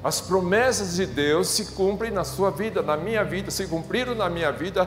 As 0.02 0.20
promessas 0.20 0.96
de 0.96 1.06
Deus 1.06 1.48
se 1.48 1.72
cumprem 1.72 2.10
na 2.10 2.24
sua 2.24 2.50
vida, 2.50 2.82
na 2.82 2.94
minha 2.94 3.24
vida, 3.24 3.50
se 3.50 3.66
cumpriram 3.66 4.14
na 4.14 4.28
minha 4.28 4.52
vida 4.52 4.86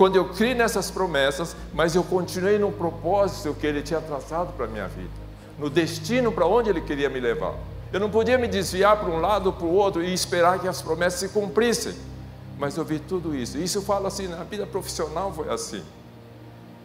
quando 0.00 0.16
eu 0.16 0.24
criei 0.30 0.54
nessas 0.54 0.90
promessas, 0.90 1.54
mas 1.74 1.94
eu 1.94 2.02
continuei 2.02 2.58
no 2.58 2.72
propósito 2.72 3.52
que 3.52 3.66
Ele 3.66 3.82
tinha 3.82 4.00
traçado 4.00 4.50
para 4.54 4.64
a 4.64 4.68
minha 4.68 4.88
vida, 4.88 5.10
no 5.58 5.68
destino 5.68 6.32
para 6.32 6.46
onde 6.46 6.70
Ele 6.70 6.80
queria 6.80 7.10
me 7.10 7.20
levar. 7.20 7.54
Eu 7.92 8.00
não 8.00 8.08
podia 8.08 8.38
me 8.38 8.48
desviar 8.48 8.96
para 8.98 9.10
um 9.10 9.20
lado 9.20 9.48
ou 9.48 9.52
para 9.52 9.66
o 9.66 9.74
outro 9.74 10.02
e 10.02 10.10
esperar 10.14 10.58
que 10.58 10.66
as 10.66 10.80
promessas 10.80 11.20
se 11.20 11.28
cumprissem, 11.28 11.94
mas 12.58 12.78
eu 12.78 12.82
vi 12.82 12.98
tudo 12.98 13.36
isso. 13.36 13.58
Isso 13.58 13.76
eu 13.76 13.82
falo 13.82 14.06
assim, 14.06 14.26
na 14.26 14.42
vida 14.42 14.66
profissional 14.66 15.34
foi 15.34 15.50
assim. 15.50 15.82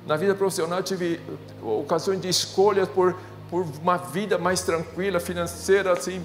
Na 0.05 0.17
vida 0.17 0.36
profissional 0.36 0.79
eu 0.79 0.84
tive 0.84 1.22
ocasiões 1.62 2.19
de 2.19 2.27
escolhas 2.27 2.89
por, 2.89 3.15
por 3.50 3.65
uma 3.81 3.95
vida 3.95 4.38
mais 4.38 4.62
tranquila, 4.62 5.22
financeira, 5.22 5.93
assim, 5.93 6.22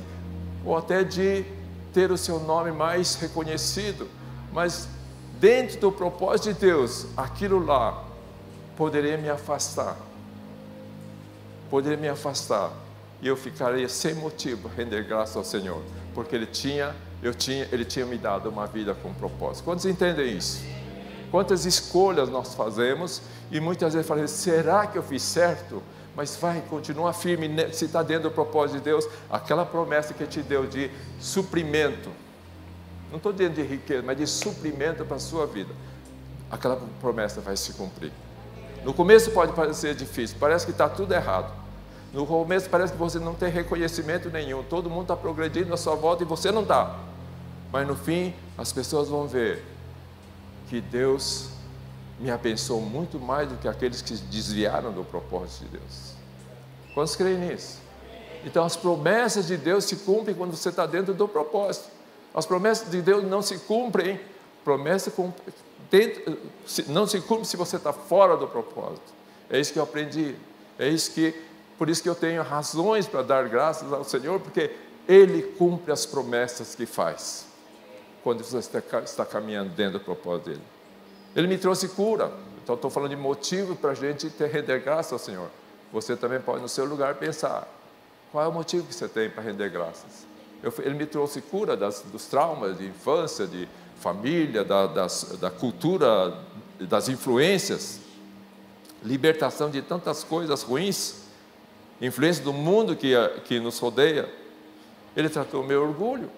ou 0.64 0.76
até 0.76 1.04
de 1.04 1.44
ter 1.92 2.11
o 2.11 2.18
seu 2.18 2.40
nome 2.40 2.73
mais 2.73 3.14
reconhecido, 3.14 4.09
mas 4.52 4.88
dentro 5.40 5.80
do 5.80 5.90
propósito 5.90 6.52
de 6.52 6.61
Deus, 6.61 7.06
aquilo 7.16 7.64
lá 7.64 8.04
poderia 8.76 9.16
me 9.16 9.28
afastar. 9.28 9.97
Poderia 11.68 11.97
me 11.97 12.09
afastar 12.09 12.70
e 13.23 13.26
eu 13.26 13.37
ficaria 13.37 13.88
sem 13.88 14.14
motivo 14.14 14.68
render 14.68 15.04
graça 15.04 15.38
ao 15.38 15.44
Senhor, 15.44 15.82
porque 16.14 16.37
ele 16.37 16.47
tinha, 16.47 16.94
eu 17.23 17.35
tinha, 17.35 17.66
ele 17.73 17.85
tinha 17.85 18.06
me 18.06 18.16
dado 18.16 18.49
uma 18.49 18.66
vida 18.66 18.94
com 18.94 19.12
propósito. 19.14 19.64
Quantos 19.64 19.87
entendem 19.87 20.37
isso? 20.37 20.62
Quantas 21.30 21.64
escolhas 21.64 22.28
nós 22.28 22.54
fazemos 22.54 23.23
e 23.50 23.61
muitas 23.61 23.94
vezes 23.94 24.06
falamos, 24.06 24.30
será 24.30 24.87
que 24.87 24.99
eu 24.99 25.02
fiz 25.02 25.23
certo? 25.23 25.82
mas 26.14 26.37
vai, 26.37 26.61
continua 26.68 27.12
firme, 27.12 27.49
se 27.73 27.85
está 27.85 28.02
dentro 28.02 28.25
do 28.25 28.30
propósito 28.30 28.78
de 28.78 28.85
Deus, 28.85 29.06
aquela 29.30 29.64
promessa 29.64 30.12
que 30.12 30.26
te 30.26 30.42
deu 30.42 30.66
de 30.66 30.90
suprimento, 31.20 32.11
não 33.11 33.17
estou 33.17 33.33
dizendo 33.33 33.55
de 33.55 33.62
riqueza, 33.62 34.02
mas 34.02 34.17
de 34.17 34.26
suprimento 34.26 35.05
para 35.05 35.17
a 35.17 35.21
sua 35.21 35.47
vida, 35.47 35.75
aquela 36.50 36.81
promessa 37.00 37.40
vai 37.40 37.57
se 37.57 37.73
cumprir. 37.75 38.12
No 38.85 38.95
começo 38.95 39.31
pode 39.33 39.52
parecer 39.52 39.95
difícil, 39.95 40.37
parece 40.40 40.64
que 40.64 40.73
está 40.73 40.88
tudo 40.88 41.12
errado. 41.12 41.52
No 42.12 42.26
começo 42.26 42.69
parece 42.69 42.93
que 42.93 42.99
você 42.99 43.19
não 43.19 43.35
tem 43.35 43.50
reconhecimento 43.50 44.31
nenhum, 44.31 44.62
todo 44.62 44.88
mundo 44.88 45.02
está 45.02 45.17
progredindo 45.17 45.73
à 45.73 45.76
sua 45.76 45.95
volta 45.95 46.23
e 46.23 46.26
você 46.26 46.50
não 46.50 46.62
está. 46.62 46.99
Mas 47.73 47.87
no 47.87 47.95
fim, 47.95 48.35
as 48.59 48.73
pessoas 48.73 49.09
vão 49.09 49.29
ver 49.29 49.64
que 50.69 50.81
Deus 50.81 51.50
me 52.19 52.31
abençoou 52.31 52.81
muito 52.81 53.19
mais 53.19 53.49
do 53.49 53.57
que 53.57 53.69
aqueles 53.69 54.02
que 54.02 54.14
desviaram 54.14 54.93
do 54.93 55.05
propósito 55.05 55.64
de 55.64 55.79
Deus. 55.79 56.14
Quantos 56.95 57.17
creem 57.17 57.38
nisso? 57.38 57.79
Então, 58.45 58.64
as 58.64 58.76
promessas 58.76 59.47
de 59.47 59.57
Deus 59.57 59.85
se 59.85 59.97
cumprem 59.97 60.35
quando 60.35 60.57
você 60.57 60.71
está 60.71 60.87
dentro 60.87 61.14
do 61.14 61.29
propósito. 61.29 61.88
As 62.34 62.46
promessas 62.46 62.90
de 62.90 63.02
Deus 63.02 63.25
não 63.25 63.42
se 63.42 63.58
cumprem, 63.58 64.20
promessa 64.64 65.12
não 66.88 67.06
se 67.06 67.20
cumpre 67.20 67.44
se 67.44 67.56
você 67.56 67.76
está 67.76 67.92
fora 67.92 68.37
do 68.37 68.46
propósito. 68.46 69.12
É 69.49 69.58
isso 69.58 69.72
que 69.72 69.78
eu 69.78 69.82
aprendi. 69.82 70.37
É 70.78 70.88
isso 70.88 71.10
que, 71.12 71.34
por 71.76 71.88
isso 71.88 72.02
que 72.02 72.08
eu 72.08 72.14
tenho 72.14 72.42
razões 72.42 73.06
para 73.06 73.22
dar 73.22 73.49
graças 73.49 73.92
ao 73.92 74.04
Senhor, 74.04 74.38
porque 74.40 74.70
Ele 75.08 75.42
cumpre 75.42 75.92
as 75.92 76.06
promessas 76.06 76.75
que 76.75 76.87
faz 76.87 77.46
quando 78.22 78.44
você 78.44 78.58
está, 78.58 79.25
caminhando 79.25 79.70
dentro 79.70 79.99
do 79.99 80.04
propósito 80.04 80.50
dele. 80.50 80.62
Ele 81.34 81.46
me 81.46 81.58
trouxe 81.58 81.88
cura. 81.88 82.32
Então, 82.62 82.75
estou 82.75 82.90
falando 82.90 83.10
de 83.10 83.16
motivo 83.16 83.75
para 83.75 83.90
a 83.90 83.94
gente 83.94 84.30
ter, 84.30 84.49
render 84.49 84.80
graça 84.80 85.14
ao 85.14 85.18
Senhor. 85.18 85.49
Você 85.92 86.14
também 86.14 86.40
pode, 86.40 86.62
no 86.62 86.68
seu 86.68 86.84
lugar, 86.84 87.14
pensar: 87.16 87.66
qual 88.30 88.44
é 88.44 88.49
o 88.49 88.52
motivo 88.52 88.87
que 88.87 88.94
você 88.94 89.08
tem 89.08 89.28
para 89.28 89.42
render 89.42 89.70
graças? 89.70 90.29
Eu, 90.62 90.73
ele 90.79 90.95
me 90.95 91.07
trouxe 91.07 91.40
cura 91.40 91.76
das, 91.76 92.02
dos 92.02 92.26
traumas 92.26 92.79
de 92.79 92.87
infância, 92.87 93.47
de 93.47 93.69
família, 93.97 94.64
da, 94.64 94.87
das, 94.87 95.37
da 95.40 95.50
cultura, 95.50 96.35
das 96.81 97.09
influências, 97.09 98.00
libertação 99.02 99.71
de 99.71 99.81
tantas 99.83 100.23
coisas 100.25 100.62
ruins, 100.62 101.23
influência 102.00 102.43
do 102.43 102.52
mundo 102.52 102.95
que, 102.97 103.14
que 103.45 103.59
nos 103.61 103.79
rodeia. 103.79 104.29
Ele 105.17 105.29
tratou 105.29 105.62
meu 105.62 105.83
orgulho. 105.83 106.31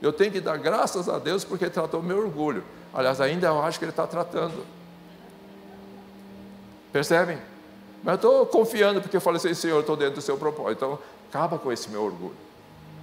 Eu 0.00 0.12
tenho 0.12 0.32
que 0.32 0.40
dar 0.40 0.56
graças 0.58 1.08
a 1.08 1.18
Deus 1.18 1.44
porque 1.44 1.64
ele 1.64 1.70
tratou 1.70 2.02
meu 2.02 2.18
orgulho. 2.18 2.64
Aliás, 2.92 3.20
ainda 3.20 3.46
eu 3.46 3.62
acho 3.62 3.78
que 3.78 3.84
ele 3.84 3.90
está 3.92 4.06
tratando. 4.06 4.64
Percebem? 6.92 7.38
Mas 8.02 8.14
eu 8.14 8.16
estou 8.16 8.46
confiando 8.46 9.00
porque 9.00 9.16
eu 9.16 9.20
falei 9.20 9.38
assim, 9.38 9.54
Senhor, 9.54 9.76
eu 9.76 9.80
estou 9.80 9.96
dentro 9.96 10.16
do 10.16 10.20
seu 10.20 10.36
propósito. 10.36 10.72
Então, 10.72 10.98
acaba 11.30 11.58
com 11.58 11.72
esse 11.72 11.88
meu 11.88 12.02
orgulho. 12.02 12.34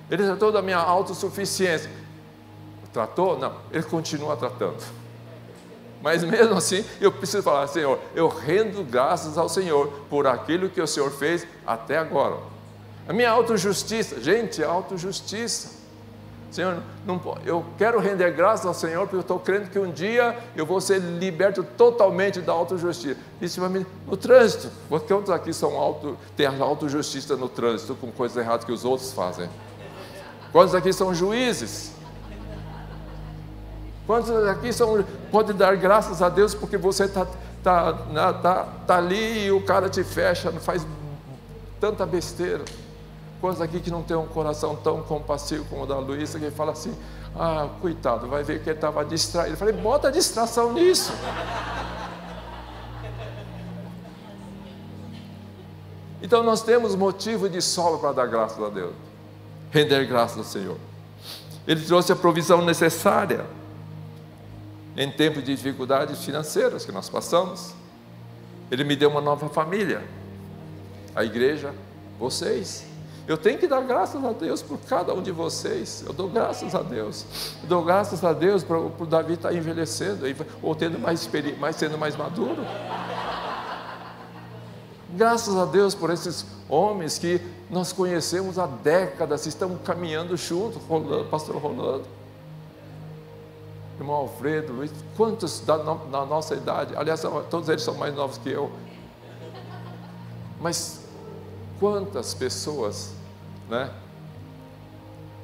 Ele 0.09 0.23
tratou 0.23 0.51
da 0.51 0.61
minha 0.61 0.77
autossuficiência. 0.77 1.89
Tratou? 2.91 3.37
Não, 3.37 3.53
ele 3.71 3.83
continua 3.83 4.35
tratando. 4.35 4.83
Mas 6.01 6.23
mesmo 6.23 6.55
assim, 6.55 6.83
eu 6.99 7.11
preciso 7.11 7.43
falar, 7.43 7.67
Senhor, 7.67 7.99
eu 8.15 8.27
rendo 8.27 8.83
graças 8.83 9.37
ao 9.37 9.49
Senhor 9.49 9.87
por 10.09 10.25
aquilo 10.25 10.69
que 10.69 10.81
o 10.81 10.87
Senhor 10.87 11.11
fez 11.11 11.45
até 11.67 11.97
agora. 11.97 12.37
A 13.07 13.13
minha 13.13 13.29
autojustiça, 13.29 14.21
gente, 14.21 14.63
autojustiça. 14.63 15.79
Senhor, 16.51 16.81
não, 17.05 17.21
eu 17.45 17.63
quero 17.77 17.99
render 17.99 18.31
graças 18.31 18.65
ao 18.65 18.73
Senhor, 18.73 19.01
porque 19.01 19.17
eu 19.17 19.21
estou 19.21 19.39
crendo 19.39 19.69
que 19.69 19.77
um 19.77 19.91
dia 19.91 20.35
eu 20.55 20.65
vou 20.65 20.81
ser 20.81 20.99
liberto 20.99 21.63
totalmente 21.63 22.41
da 22.41 22.53
autojustiça. 22.53 23.19
Me, 23.69 23.85
no 24.07 24.17
trânsito. 24.17 24.69
Quantos 25.07 25.29
aqui 25.29 25.53
são 25.53 25.77
auto, 25.77 26.17
têm 26.35 26.47
autojustiça 26.47 27.35
no 27.35 27.47
trânsito 27.47 27.93
com 27.95 28.11
coisas 28.11 28.37
erradas 28.37 28.65
que 28.65 28.71
os 28.71 28.83
outros 28.83 29.11
fazem? 29.11 29.47
Quantos 30.51 30.73
aqui 30.73 30.91
são 30.91 31.13
juízes? 31.13 31.91
Quantos 34.07 34.31
aqui 34.47 34.73
são, 34.73 35.05
pode 35.31 35.53
dar 35.53 35.75
graças 35.77 36.21
a 36.21 36.29
Deus 36.29 36.55
porque 36.55 36.77
você 36.77 37.03
está 37.03 37.27
tá, 37.63 37.93
tá, 38.41 38.67
tá 38.87 38.97
ali 38.97 39.45
e 39.45 39.51
o 39.51 39.63
cara 39.63 39.87
te 39.87 40.03
fecha, 40.03 40.49
não 40.49 40.59
faz 40.59 40.85
tanta 41.79 42.05
besteira? 42.05 42.65
Quantos 43.39 43.61
aqui 43.61 43.79
que 43.79 43.91
não 43.91 44.01
tem 44.01 44.17
um 44.17 44.25
coração 44.25 44.75
tão 44.75 45.01
compassivo 45.03 45.63
como 45.65 45.83
o 45.83 45.85
da 45.85 45.97
Luísa, 45.97 46.39
que 46.39 46.49
fala 46.51 46.71
assim, 46.71 46.93
ah, 47.35 47.69
coitado, 47.79 48.27
vai 48.27 48.43
ver 48.43 48.61
que 48.63 48.69
ele 48.69 48.77
estava 48.77 49.05
distraído. 49.05 49.53
Eu 49.53 49.57
falei, 49.57 49.73
bota 49.75 50.11
distração 50.11 50.73
nisso. 50.73 51.13
Então 56.21 56.43
nós 56.43 56.61
temos 56.61 56.95
motivo 56.95 57.47
de 57.47 57.61
sobra 57.61 57.99
para 57.99 58.11
dar 58.11 58.25
graças 58.25 58.61
a 58.61 58.69
Deus, 58.69 58.93
render 59.71 60.05
graças 60.05 60.37
ao 60.37 60.43
Senhor. 60.43 60.77
Ele 61.67 61.81
trouxe 61.81 62.11
a 62.11 62.15
provisão 62.15 62.63
necessária 62.63 63.45
em 64.97 65.11
tempos 65.11 65.43
de 65.43 65.55
dificuldades 65.55 66.23
financeiras 66.23 66.85
que 66.85 66.91
nós 66.91 67.09
passamos. 67.09 67.73
Ele 68.71 68.83
me 68.83 68.95
deu 68.95 69.09
uma 69.09 69.21
nova 69.21 69.47
família, 69.49 70.03
a 71.15 71.23
igreja, 71.23 71.73
vocês. 72.19 72.85
Eu 73.27 73.37
tenho 73.37 73.59
que 73.59 73.67
dar 73.67 73.81
graças 73.81 74.23
a 74.25 74.31
Deus 74.31 74.63
por 74.63 74.79
cada 74.79 75.13
um 75.13 75.21
de 75.21 75.31
vocês. 75.31 76.03
Eu 76.05 76.13
dou 76.13 76.27
graças 76.27 76.73
a 76.73 76.81
Deus. 76.81 77.25
Eu 77.61 77.69
dou 77.69 77.83
graças 77.83 78.23
a 78.23 78.33
Deus 78.33 78.63
por, 78.63 78.91
o 78.99 79.05
Davi 79.05 79.33
estar 79.33 79.53
envelhecendo 79.53 80.25
ou 80.63 80.73
tendo 80.73 80.97
mais, 80.97 81.29
mais 81.59 81.75
sendo 81.75 81.97
mais 81.97 82.15
maduro. 82.15 82.65
Graças 85.15 85.55
a 85.55 85.65
Deus 85.65 85.95
por 85.95 86.11
esses 86.11 86.45
homens 86.67 87.17
que 87.17 87.41
nós 87.69 87.91
conhecemos 87.91 88.59
há 88.59 88.67
décadas, 88.67 89.45
estão 89.45 89.75
caminhando 89.77 90.37
juntos, 90.37 90.81
Rolando, 90.87 91.25
pastor 91.29 91.55
Rolando. 91.55 92.05
irmão 93.99 94.15
Alfredo, 94.15 94.73
Luiz, 94.73 94.91
quantos 95.17 95.59
da, 95.61 95.77
na 95.77 96.25
nossa 96.25 96.55
idade, 96.55 96.95
aliás, 96.95 97.21
todos 97.49 97.69
eles 97.69 97.81
são 97.81 97.95
mais 97.95 98.13
novos 98.15 98.37
que 98.37 98.49
eu, 98.49 98.71
mas 100.61 101.01
quantas 101.79 102.33
pessoas, 102.33 103.11
né, 103.67 103.91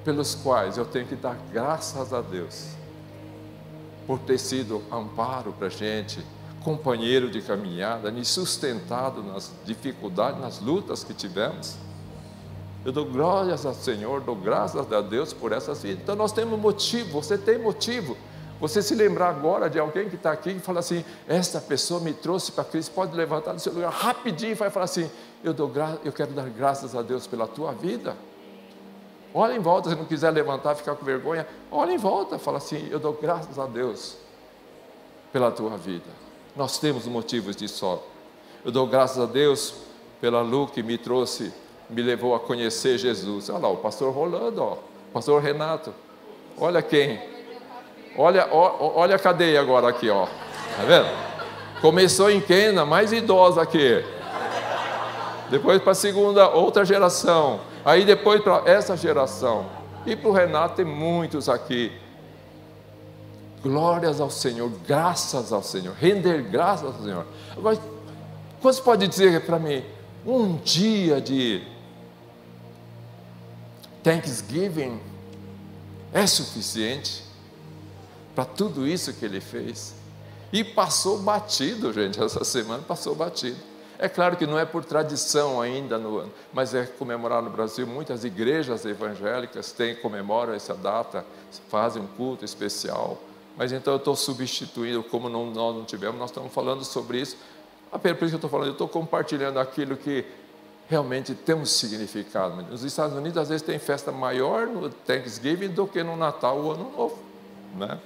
pelos 0.03 0.36
quais 0.36 0.77
eu 0.77 0.86
tenho 0.86 1.07
que 1.07 1.15
dar 1.15 1.38
graças 1.51 2.13
a 2.13 2.22
Deus, 2.22 2.67
por 4.05 4.19
ter 4.19 4.38
sido 4.38 4.84
amparo 4.91 5.51
para 5.53 5.67
a 5.67 5.69
gente, 5.69 6.24
companheiro 6.65 7.29
de 7.29 7.43
caminhada, 7.43 8.10
me 8.10 8.25
sustentado 8.25 9.22
nas 9.22 9.53
dificuldades, 9.63 10.41
nas 10.41 10.60
lutas 10.60 11.03
que 11.03 11.13
tivemos. 11.13 11.75
Eu 12.84 12.91
dou 12.91 13.05
glórias 13.05 13.67
ao 13.67 13.74
Senhor, 13.75 14.19
dou 14.22 14.36
graças 14.36 14.91
a 14.91 15.01
Deus 15.01 15.31
por 15.31 15.51
essas 15.51 15.84
vidas. 15.84 16.01
Então 16.01 16.15
nós 16.15 16.31
temos 16.31 16.60
motivo, 16.60 17.22
você 17.22 17.38
tem 17.38 17.60
motivo. 17.60 18.17
Você 18.60 18.81
se 18.81 18.95
lembrar 18.95 19.29
agora 19.29 19.69
de 19.69 19.77
alguém 19.77 20.10
que 20.10 20.15
está 20.15 20.31
aqui 20.31 20.51
e 20.53 20.60
fala 20.60 20.79
assim: 20.79 21.05
esta 21.27 21.62
pessoa 21.62 22.00
me 22.00 22.13
trouxe 22.13 22.51
para 22.51 22.63
Cristo, 22.63 22.95
pode 22.95 23.15
levantar 23.15 23.53
do 23.53 23.60
seu 23.60 23.72
lugar 23.72 23.91
rapidinho 23.91 24.53
e 24.53 24.55
vai 24.55 24.72
falar 24.72 24.86
assim: 24.86 25.10
eu, 25.43 25.53
dou 25.53 25.67
gra 25.67 26.00
eu 26.03 26.12
quero 26.12 26.31
dar 26.31 26.50
graças 26.50 26.95
a 26.95 27.03
Deus 27.03 27.27
pela 27.27 27.48
tua 27.48 27.74
vida. 27.74 28.15
Olha 29.36 29.53
em 29.53 29.60
volta, 29.60 29.91
se 29.91 29.95
não 29.95 30.05
quiser 30.05 30.31
levantar, 30.31 30.74
ficar 30.74 30.95
com 30.95 31.05
vergonha, 31.05 31.45
olha 31.72 31.91
em 31.91 31.98
volta, 31.98 32.39
fala 32.39 32.57
assim: 32.57 32.88
eu 32.89 32.98
dou 32.98 33.13
graças 33.13 33.60
a 33.60 33.67
Deus 33.67 34.17
pela 35.31 35.51
tua 35.51 35.77
vida. 35.77 36.25
Nós 36.55 36.77
temos 36.79 37.05
motivos 37.05 37.55
de 37.55 37.67
sorte. 37.67 38.03
Eu 38.63 38.71
dou 38.71 38.88
graças 38.88 39.21
a 39.21 39.25
Deus 39.25 39.75
pela 40.21 40.41
Lu 40.41 40.67
que 40.67 40.81
me 40.81 40.97
trouxe 40.97 41.51
me 41.89 42.01
levou 42.01 42.35
a 42.35 42.39
conhecer 42.39 42.97
Jesus. 42.97 43.50
Olha 43.50 43.59
lá, 43.59 43.69
o 43.69 43.77
pastor 43.77 44.13
Rolando, 44.13 44.62
ó, 44.62 44.74
o 44.74 45.13
pastor 45.13 45.41
Renato. 45.41 45.93
Olha 46.57 46.81
quem. 46.81 47.19
Olha, 48.17 48.47
ó, 48.51 48.93
olha 48.95 49.15
a 49.15 49.19
cadeia 49.19 49.59
agora 49.59 49.89
aqui, 49.89 50.09
ó. 50.09 50.25
Tá 50.25 50.83
vendo? 50.85 51.07
Começou 51.81 52.31
em 52.31 52.39
Quena, 52.39 52.85
mais 52.85 53.12
idosa 53.12 53.62
aqui. 53.62 54.03
Depois 55.50 55.81
para 55.81 55.91
a 55.91 55.95
segunda, 55.95 56.50
outra 56.50 56.85
geração. 56.85 57.59
Aí 57.83 58.03
depois 58.03 58.41
para 58.41 58.63
essa 58.65 58.97
geração. 58.97 59.65
E 60.05 60.15
para 60.15 60.29
o 60.29 60.33
Renato 60.33 60.77
tem 60.77 60.85
muitos 60.85 61.50
aqui. 61.50 61.91
Glórias 63.65 64.22
ao 64.22 64.29
Senhor, 64.29 64.72
graças 64.88 65.51
ao 65.51 65.63
Senhor, 65.63 65.95
render 65.95 66.43
graças 66.43 66.86
ao 66.86 67.01
Senhor. 67.01 67.25
Agora, 67.57 67.79
quantos 68.62 68.79
pode 68.79 69.07
dizer 69.07 69.43
para 69.43 69.57
mim, 69.57 69.84
um 70.24 70.55
dia 70.57 71.19
de 71.19 71.63
Thanksgiving 74.03 75.01
é 76.13 76.27
suficiente 76.27 77.24
para 78.36 78.45
tudo 78.45 78.88
isso 78.88 79.12
que 79.13 79.25
ele 79.25 79.41
fez. 79.41 79.95
E 80.53 80.63
passou 80.63 81.17
batido, 81.17 81.91
gente, 81.91 82.22
essa 82.22 82.43
semana 82.43 82.84
passou 82.84 83.15
batido. 83.15 83.57
É 83.98 84.07
claro 84.07 84.38
que 84.38 84.45
não 84.45 84.60
é 84.60 84.65
por 84.65 84.86
tradição 84.86 85.60
ainda 85.60 85.98
no 85.98 86.19
ano, 86.19 86.31
mas 86.53 86.75
é 86.75 86.86
comemorar 86.86 87.41
no 87.41 87.50
Brasil. 87.50 87.88
Muitas 87.88 88.24
igrejas 88.24 88.86
evangélicas 88.86 89.72
têm, 89.72 89.95
comemoram 89.95 90.53
essa 90.53 90.75
data, 90.75 91.25
fazem 91.67 92.03
um 92.03 92.07
culto 92.07 92.45
especial. 92.45 93.19
Mas 93.57 93.71
então 93.71 93.93
eu 93.93 93.97
estou 93.97 94.15
substituindo, 94.15 95.01
como 95.03 95.29
não, 95.29 95.45
nós 95.45 95.75
não 95.75 95.85
tivemos, 95.85 96.19
nós 96.19 96.29
estamos 96.29 96.53
falando 96.53 96.83
sobre 96.83 97.21
isso. 97.21 97.38
Por 97.89 98.09
isso 98.09 98.15
que 98.15 98.24
eu 98.24 98.35
estou 98.35 98.50
falando, 98.50 98.67
eu 98.67 98.74
estou 98.74 98.88
compartilhando 98.88 99.59
aquilo 99.59 99.95
que 99.95 100.25
realmente 100.89 101.33
tem 101.33 101.55
um 101.55 101.65
significado. 101.65 102.62
Nos 102.63 102.83
Estados 102.83 103.15
Unidos, 103.15 103.38
às 103.38 103.50
vezes, 103.50 103.62
tem 103.62 103.79
festa 103.79 104.12
maior 104.12 104.67
no 104.67 104.89
Thanksgiving 104.89 105.69
do 105.69 105.88
que 105.88 106.03
no 106.03 106.15
Natal 106.15 106.59
ou 106.59 106.71
Ano 106.74 106.91
Novo. 106.91 107.17
Né? 107.75 107.97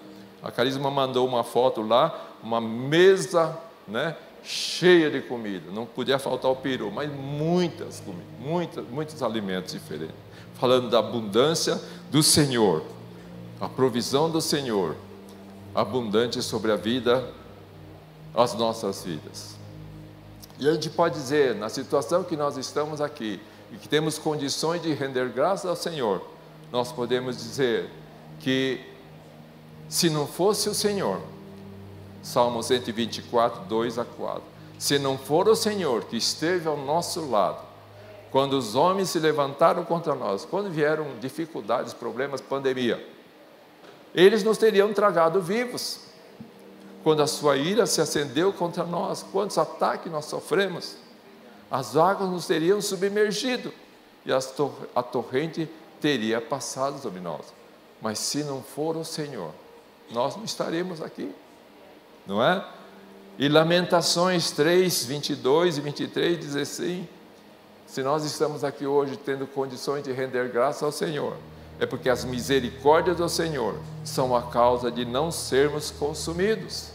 A 0.42 0.52
Carisma 0.52 0.90
mandou 0.90 1.28
uma 1.28 1.44
foto 1.44 1.82
lá, 1.82 2.38
uma 2.42 2.62
mesa 2.62 3.58
né, 3.88 4.16
cheia 4.44 5.10
de 5.10 5.22
comida. 5.22 5.72
Não 5.72 5.86
podia 5.86 6.18
faltar 6.18 6.50
o 6.52 6.56
peru, 6.56 6.92
mas 6.92 7.12
muitas 7.12 8.00
comidas, 8.00 8.28
muitas, 8.40 8.86
muitos 8.88 9.24
alimentos 9.24 9.74
diferentes. 9.74 10.16
Falando 10.54 10.90
da 10.90 11.00
abundância 11.00 11.82
do 12.10 12.24
Senhor, 12.24 12.84
a 13.60 13.68
provisão 13.68 14.30
do 14.30 14.42
Senhor, 14.42 14.96
abundante 15.74 16.42
sobre 16.42 16.72
a 16.72 16.76
vida, 16.76 17.28
as 18.34 18.54
nossas 18.54 19.04
vidas. 19.04 19.56
E 20.60 20.68
a 20.68 20.74
gente 20.74 20.90
pode 20.90 21.16
dizer, 21.16 21.56
na 21.56 21.70
situação 21.70 22.24
que 22.24 22.36
nós 22.36 22.58
estamos 22.58 23.00
aqui, 23.00 23.40
e 23.72 23.78
que 23.78 23.88
temos 23.88 24.18
condições 24.18 24.82
de 24.82 24.94
render 24.94 25.30
graças 25.30 25.70
ao 25.70 25.76
Senhor, 25.76 26.22
nós 26.72 26.92
podemos 26.92 27.38
dizer 27.38 27.90
que, 28.40 28.82
se 29.88 30.10
não 30.10 30.28
fosse 30.28 30.70
o 30.70 30.74
Senhor, 30.74 31.22
Salmo 32.22 32.62
124, 32.62 33.66
2 33.66 34.00
a 34.00 34.06
4, 34.06 34.42
se 34.78 35.00
não 35.00 35.18
for 35.18 35.48
o 35.48 35.56
Senhor 35.56 36.06
que 36.06 36.18
esteve 36.18 36.68
ao 36.68 36.78
nosso 36.78 37.30
lado, 37.30 37.70
quando 38.32 38.54
os 38.54 38.76
homens 38.76 39.10
se 39.10 39.20
levantaram 39.20 39.84
contra 39.84 40.14
nós, 40.14 40.46
quando 40.46 40.70
vieram 40.70 41.18
dificuldades, 41.20 41.94
problemas, 41.94 42.42
pandemia, 42.42 43.04
eles 44.14 44.44
nos 44.44 44.58
teriam 44.58 44.94
tragado 44.94 45.42
vivos 45.42 46.02
quando 47.04 47.22
a 47.22 47.28
sua 47.28 47.58
ira 47.58 47.86
se 47.86 48.02
acendeu 48.02 48.52
contra 48.52 48.84
nós, 48.84 49.24
quantos 49.32 49.58
ataques 49.58 50.12
nós 50.12 50.26
sofremos, 50.26 50.98
as 51.72 51.96
águas 51.96 52.30
nos 52.30 52.46
teriam 52.46 52.82
submergido 52.82 53.72
e 54.26 54.32
a 54.34 55.04
torrente 55.04 55.70
teria 56.02 56.42
passado 56.42 57.00
sobre 57.02 57.20
nós. 57.20 57.54
Mas 58.02 58.20
se 58.20 58.44
não 58.44 58.62
for 58.62 58.98
o 58.98 59.06
Senhor, 59.06 59.52
nós 60.12 60.36
não 60.36 60.44
estaremos 60.44 61.02
aqui, 61.02 61.34
não 62.26 62.44
é? 62.44 62.66
E 63.38 63.48
Lamentações 63.48 64.52
3, 64.52 65.06
22 65.06 65.78
e 65.78 65.82
23 65.82 66.40
diz 66.40 66.56
assim: 66.56 67.08
se 67.88 68.04
nós 68.04 68.24
estamos 68.24 68.64
aqui 68.64 68.86
hoje 68.86 69.18
tendo 69.18 69.48
condições 69.48 70.04
de 70.04 70.12
render 70.12 70.50
graça 70.50 70.86
ao 70.86 70.92
Senhor, 70.92 71.38
é 71.80 71.86
porque 71.86 72.10
as 72.10 72.26
misericórdias 72.26 73.18
do 73.18 73.30
Senhor 73.30 73.76
são 74.04 74.36
a 74.36 74.44
causa 74.44 74.92
de 74.92 75.06
não 75.06 75.32
sermos 75.32 75.90
consumidos. 75.90 76.92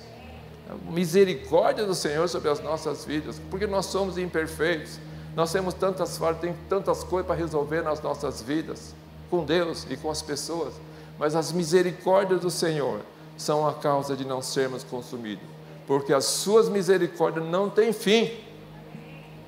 A 0.68 0.90
misericórdia 0.90 1.86
do 1.86 1.94
Senhor 1.94 2.28
sobre 2.28 2.50
as 2.50 2.62
nossas 2.62 3.04
vidas, 3.04 3.40
porque 3.50 3.66
nós 3.66 3.86
somos 3.86 4.18
imperfeitos. 4.18 4.98
Nós 5.34 5.50
temos 5.50 5.74
tantas 5.74 6.18
falhas, 6.18 6.40
tem 6.40 6.54
tantas 6.68 7.02
coisas 7.02 7.26
para 7.26 7.34
resolver 7.34 7.82
nas 7.82 8.00
nossas 8.00 8.42
vidas, 8.42 8.94
com 9.30 9.44
Deus 9.44 9.86
e 9.90 9.96
com 9.96 10.10
as 10.10 10.22
pessoas. 10.22 10.74
Mas 11.18 11.34
as 11.34 11.50
misericórdias 11.50 12.40
do 12.40 12.50
Senhor 12.50 13.00
são 13.36 13.66
a 13.66 13.72
causa 13.72 14.14
de 14.14 14.24
não 14.24 14.42
sermos 14.42 14.84
consumidos, 14.84 15.44
porque 15.86 16.12
as 16.12 16.24
suas 16.24 16.68
misericórdias 16.68 17.44
não 17.44 17.70
têm 17.70 17.92
fim. 17.92 18.30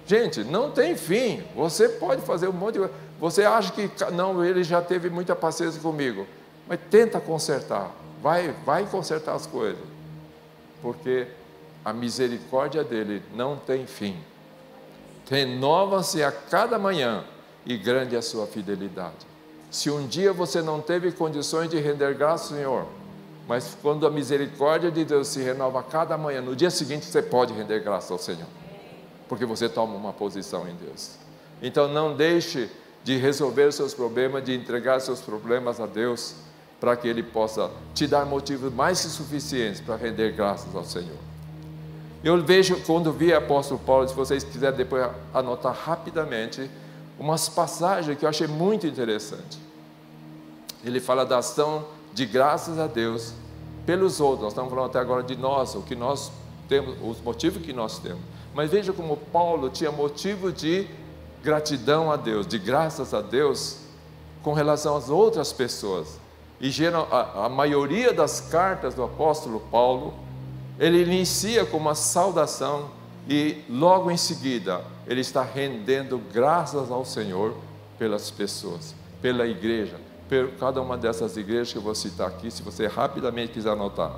Gente, 0.06 0.44
não 0.44 0.70
tem 0.70 0.96
fim. 0.96 1.42
Você 1.54 1.88
pode 1.88 2.22
fazer 2.22 2.48
um 2.48 2.52
monte 2.52 2.74
de 2.74 2.78
coisa. 2.80 2.94
Você 3.18 3.44
acha 3.44 3.72
que 3.72 3.90
não, 4.12 4.44
ele 4.44 4.62
já 4.62 4.82
teve 4.82 5.08
muita 5.08 5.34
paciência 5.34 5.80
comigo, 5.80 6.26
mas 6.66 6.78
tenta 6.90 7.20
consertar. 7.20 7.90
Vai, 8.22 8.54
vai 8.64 8.86
consertar 8.86 9.34
as 9.34 9.46
coisas. 9.46 9.82
Porque 10.82 11.26
a 11.84 11.92
misericórdia 11.92 12.84
dele 12.84 13.22
não 13.34 13.56
tem 13.56 13.86
fim. 13.86 14.16
Renova-se 15.30 16.22
a 16.22 16.30
cada 16.30 16.78
manhã 16.78 17.24
e 17.64 17.76
grande 17.76 18.14
é 18.14 18.18
a 18.18 18.22
sua 18.22 18.46
fidelidade. 18.46 19.26
Se 19.70 19.90
um 19.90 20.06
dia 20.06 20.32
você 20.32 20.62
não 20.62 20.80
teve 20.80 21.10
condições 21.12 21.68
de 21.68 21.78
render 21.78 22.14
graça 22.14 22.54
Senhor, 22.54 22.86
mas 23.48 23.76
quando 23.80 24.06
a 24.06 24.10
misericórdia 24.10 24.90
de 24.90 25.04
Deus 25.04 25.28
se 25.28 25.40
renova 25.40 25.80
a 25.80 25.82
cada 25.82 26.16
manhã, 26.18 26.40
no 26.40 26.54
dia 26.54 26.70
seguinte 26.70 27.06
você 27.06 27.22
pode 27.22 27.52
render 27.52 27.80
graça 27.80 28.12
ao 28.12 28.18
Senhor, 28.18 28.46
porque 29.28 29.44
você 29.44 29.68
toma 29.68 29.94
uma 29.94 30.12
posição 30.12 30.68
em 30.68 30.74
Deus. 30.74 31.16
Então 31.62 31.88
não 31.88 32.14
deixe 32.14 32.70
de 33.06 33.16
resolver 33.16 33.70
seus 33.70 33.94
problemas, 33.94 34.42
de 34.42 34.52
entregar 34.52 35.00
seus 35.00 35.20
problemas 35.20 35.78
a 35.78 35.86
Deus, 35.86 36.34
para 36.80 36.96
que 36.96 37.06
Ele 37.06 37.22
possa 37.22 37.70
te 37.94 38.04
dar 38.04 38.26
motivos 38.26 38.74
mais 38.74 39.00
que 39.00 39.06
suficientes 39.06 39.80
para 39.80 39.94
render 39.94 40.32
graças 40.32 40.74
ao 40.74 40.84
Senhor. 40.84 41.16
Eu 42.24 42.44
vejo, 42.44 42.80
quando 42.84 43.12
vi 43.12 43.30
o 43.30 43.38
apóstolo 43.38 43.78
Paulo, 43.78 44.08
se 44.08 44.12
vocês 44.12 44.42
quiserem 44.42 44.76
depois 44.76 45.08
anotar 45.32 45.72
rapidamente, 45.72 46.68
umas 47.16 47.48
passagens 47.48 48.18
que 48.18 48.24
eu 48.24 48.28
achei 48.28 48.48
muito 48.48 48.88
interessante. 48.88 49.56
Ele 50.84 50.98
fala 50.98 51.24
da 51.24 51.38
ação 51.38 51.84
de 52.12 52.26
graças 52.26 52.76
a 52.76 52.88
Deus 52.88 53.34
pelos 53.86 54.18
outros. 54.18 54.42
Nós 54.42 54.52
estamos 54.52 54.68
falando 54.68 54.86
até 54.86 54.98
agora 54.98 55.22
de 55.22 55.36
nós, 55.36 55.76
o 55.76 55.82
que 55.82 55.94
nós 55.94 56.32
temos, 56.68 56.96
os 57.00 57.20
motivos 57.20 57.62
que 57.62 57.72
nós 57.72 58.00
temos. 58.00 58.22
Mas 58.52 58.68
veja 58.68 58.92
como 58.92 59.16
Paulo 59.16 59.70
tinha 59.70 59.92
motivo 59.92 60.50
de 60.50 60.88
gratidão 61.42 62.10
a 62.10 62.16
Deus, 62.16 62.46
de 62.46 62.58
graças 62.58 63.14
a 63.14 63.20
Deus, 63.20 63.78
com 64.42 64.52
relação 64.52 64.96
às 64.96 65.08
outras 65.08 65.52
pessoas. 65.52 66.18
E 66.60 66.70
a, 66.86 67.46
a 67.46 67.48
maioria 67.48 68.12
das 68.12 68.40
cartas 68.40 68.94
do 68.94 69.02
apóstolo 69.02 69.60
Paulo, 69.70 70.14
ele 70.78 71.02
inicia 71.02 71.66
com 71.66 71.76
uma 71.76 71.94
saudação 71.94 72.90
e 73.28 73.62
logo 73.68 74.10
em 74.10 74.16
seguida 74.16 74.82
ele 75.06 75.20
está 75.20 75.42
rendendo 75.42 76.20
graças 76.32 76.90
ao 76.90 77.04
Senhor 77.04 77.54
pelas 77.98 78.30
pessoas, 78.30 78.94
pela 79.20 79.46
igreja, 79.46 79.96
cada 80.58 80.80
uma 80.80 80.96
dessas 80.96 81.36
igrejas 81.36 81.72
que 81.72 81.78
eu 81.78 81.82
vou 81.82 81.94
citar 81.94 82.28
aqui, 82.28 82.50
se 82.50 82.62
você 82.62 82.86
rapidamente 82.86 83.52
quiser 83.52 83.70
anotar. 83.70 84.12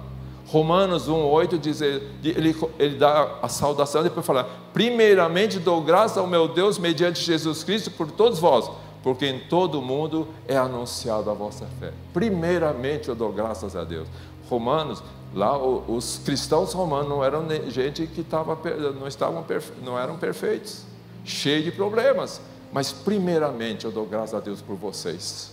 Romanos 0.49 1.09
1,8 1.09 1.59
diz, 1.59 1.83
ele, 1.83 2.57
ele 2.79 2.97
dá 2.97 3.39
a 3.43 3.49
saudação, 3.49 4.03
depois 4.03 4.25
fala: 4.25 4.49
Primeiramente 4.73 5.59
dou 5.59 5.83
graças 5.83 6.17
ao 6.17 6.27
meu 6.27 6.49
Deus 6.49 6.79
mediante 6.79 7.21
Jesus 7.21 7.63
Cristo 7.63 7.91
por 7.91 8.11
todos 8.11 8.39
vós, 8.39 8.71
porque 9.03 9.27
em 9.27 9.41
todo 9.41 9.79
o 9.79 9.83
mundo 9.83 10.27
é 10.47 10.57
anunciada 10.57 11.31
a 11.31 11.35
vossa 11.35 11.67
fé. 11.79 11.93
Primeiramente 12.15 13.11
eu 13.11 13.15
dou 13.15 13.31
graças 13.31 13.77
a 13.77 13.85
Deus. 13.85 14.09
Romanos, 14.49 15.03
lá 15.35 15.59
os 15.59 16.23
cristãos 16.25 16.73
romanos 16.73 17.11
não 17.11 17.23
eram 17.23 17.47
gente 17.69 18.07
que 18.07 18.23
estava, 18.23 18.59
não, 18.99 19.07
estavam, 19.07 19.45
não 19.85 19.99
eram 19.99 20.17
perfeitos, 20.17 20.85
cheios 21.27 21.65
de 21.67 21.73
problemas. 21.73 22.41
Mas 22.73 22.91
primeiramente 22.91 23.85
eu 23.85 23.91
dou 23.91 24.07
graças 24.07 24.35
a 24.35 24.41
Deus 24.41 24.63
por 24.63 24.77
vocês, 24.77 25.53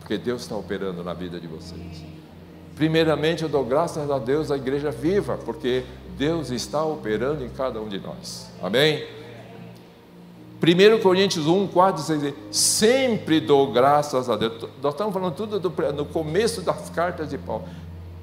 porque 0.00 0.18
Deus 0.18 0.42
está 0.42 0.56
operando 0.56 1.04
na 1.04 1.14
vida 1.14 1.38
de 1.38 1.46
vocês. 1.46 2.21
Primeiramente, 2.74 3.42
eu 3.42 3.48
dou 3.48 3.64
graças 3.64 4.10
a 4.10 4.18
Deus 4.18 4.50
à 4.50 4.56
igreja 4.56 4.90
viva, 4.90 5.38
porque 5.44 5.84
Deus 6.16 6.50
está 6.50 6.84
operando 6.84 7.44
em 7.44 7.48
cada 7.48 7.80
um 7.80 7.88
de 7.88 7.98
nós. 7.98 8.50
Amém? 8.62 9.04
1 10.62 11.02
Coríntios 11.02 11.46
1, 11.46 11.66
4, 11.68 12.02
6, 12.02 12.34
sempre 12.50 13.40
dou 13.40 13.72
graças 13.72 14.30
a 14.30 14.36
Deus. 14.36 14.68
Nós 14.80 14.94
estamos 14.94 15.12
falando 15.12 15.34
tudo 15.34 15.58
do, 15.58 15.70
no 15.92 16.04
começo 16.06 16.62
das 16.62 16.88
cartas 16.90 17.30
de 17.30 17.36
Paulo. 17.36 17.64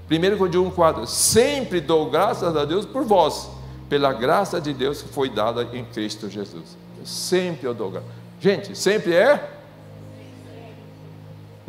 1 0.10 0.38
Coríntios 0.38 0.64
1, 0.66 0.72
4, 0.72 1.08
sempre 1.08 1.82
dou 1.82 2.10
graças 2.10 2.56
a 2.56 2.64
Deus 2.64 2.86
por 2.86 3.04
vós, 3.04 3.50
pela 3.90 4.14
graça 4.14 4.62
de 4.62 4.74
Deus 4.74 5.02
que 5.02 5.10
foi 5.10 5.30
dada 5.30 5.68
em 5.74 5.84
Cristo 5.84 6.30
Jesus. 6.30 6.78
Sempre 7.04 7.68
eu 7.68 7.74
dou 7.74 7.92
graças. 7.92 8.10
Gente, 8.40 8.78
sempre 8.78 9.14
é 9.14 9.59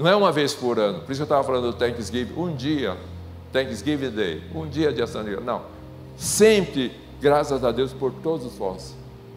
não 0.00 0.08
é 0.08 0.16
uma 0.16 0.32
vez 0.32 0.54
por 0.54 0.78
ano. 0.78 1.00
Por 1.00 1.12
isso 1.12 1.20
eu 1.20 1.24
estava 1.24 1.44
falando 1.44 1.70
do 1.70 1.72
Thanksgiving. 1.74 2.32
Um 2.34 2.54
dia, 2.54 2.96
Thanksgiving 3.52 4.10
Day. 4.10 4.42
Um 4.54 4.66
dia 4.66 4.90
de 4.90 5.02
ação 5.02 5.22
de 5.22 5.28
graças. 5.28 5.46
Não. 5.46 5.62
Sempre, 6.16 6.92
graças 7.20 7.62
a 7.62 7.70
Deus 7.70 7.92
por 7.92 8.10
todos 8.10 8.56
vós. 8.56 8.96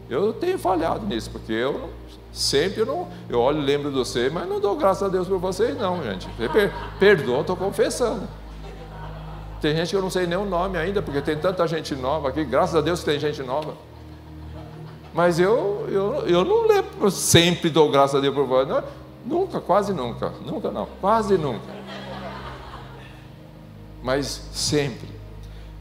Eu 0.10 0.32
tenho 0.32 0.58
falhado 0.58 1.06
nisso, 1.06 1.30
porque 1.30 1.52
eu 1.52 1.89
sempre 2.32 2.86
não. 2.86 3.10
Eu 3.28 3.41
olho 3.41 3.60
e 3.60 3.65
lembro 3.65 3.91
de 3.91 3.97
você, 3.97 4.30
mas 4.30 4.47
não 4.47 4.60
dou 4.62 4.78
graças 4.78 5.04
a 5.04 5.10
Deus 5.10 5.28
por 5.28 5.38
vocês, 5.38 5.78
não, 5.78 6.02
gente. 6.02 6.30
Per, 6.30 6.73
perdoa, 6.97 7.41
estou 7.41 7.58
confessando. 7.58 8.26
Tem 9.60 9.76
gente 9.76 9.89
que 9.89 9.95
eu 9.95 10.02
não 10.02 10.10
sei 10.10 10.26
nem 10.26 10.38
o 10.38 10.45
nome 10.45 10.78
ainda, 10.78 11.02
porque 11.02 11.21
tem 11.21 11.38
tanta 11.38 11.67
gente 11.67 11.93
nova 11.93 12.30
aqui. 12.30 12.43
Graças 12.45 12.76
a 12.76 12.82
Deus 12.82 13.04
tem 13.04 13.19
gente 13.19 13.43
nova. 13.43 13.73
Mas 15.13 15.39
eu, 15.39 15.86
eu, 15.89 16.28
eu 16.28 16.45
não 16.45 16.65
lembro, 16.67 17.12
sempre 17.12 17.69
dou 17.69 17.91
graças 17.91 18.15
a 18.15 18.19
Deus 18.19 18.34
por 18.34 18.45
vocês. 18.45 18.67
Não, 18.67 18.84
Nunca, 19.26 19.62
quase 19.62 19.94
nunca. 19.94 20.34
Nunca 20.46 20.72
não, 20.72 20.88
quase 21.00 21.38
nunca. 21.38 21.74
Mas 24.02 24.42
sempre. 24.52 25.14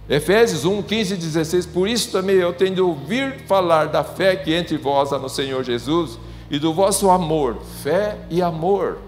Efésios 0.08 0.64
1, 0.64 0.82
15 0.82 1.14
e 1.14 1.16
16. 1.16 1.66
Por 1.66 1.88
isso 1.88 2.10
também 2.12 2.36
eu 2.36 2.52
tenho 2.52 2.74
de 2.74 2.80
ouvir 2.80 3.46
falar 3.46 3.86
da 3.86 4.04
fé 4.04 4.36
que 4.36 4.52
entre 4.52 4.76
vós 4.76 5.12
há 5.12 5.18
no 5.18 5.28
Senhor 5.28 5.64
Jesus 5.64 6.18
e 6.50 6.58
do 6.58 6.72
vosso 6.74 7.10
amor, 7.10 7.58
fé 7.82 8.18
e 8.28 8.42
amor. 8.42 8.98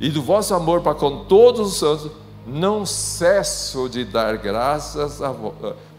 E 0.00 0.10
do 0.10 0.22
vosso 0.22 0.54
amor 0.54 0.80
para 0.80 0.94
com 0.94 1.24
todos 1.24 1.60
os 1.68 1.76
santos, 1.78 2.10
não 2.46 2.86
cesso 2.86 3.88
de 3.88 4.04
dar 4.04 4.36
graças 4.36 5.20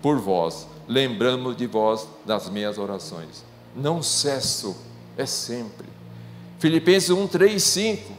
por 0.01 0.19
vós, 0.19 0.67
lembrando 0.87 1.53
de 1.53 1.67
vós 1.67 2.07
nas 2.25 2.49
minhas 2.49 2.77
orações. 2.77 3.43
Não 3.75 4.01
cesso, 4.01 4.75
é 5.17 5.25
sempre. 5.25 5.96
Filipenses 6.59 7.09
1, 7.09 7.27
3, 7.27 7.61
5. 7.61 8.13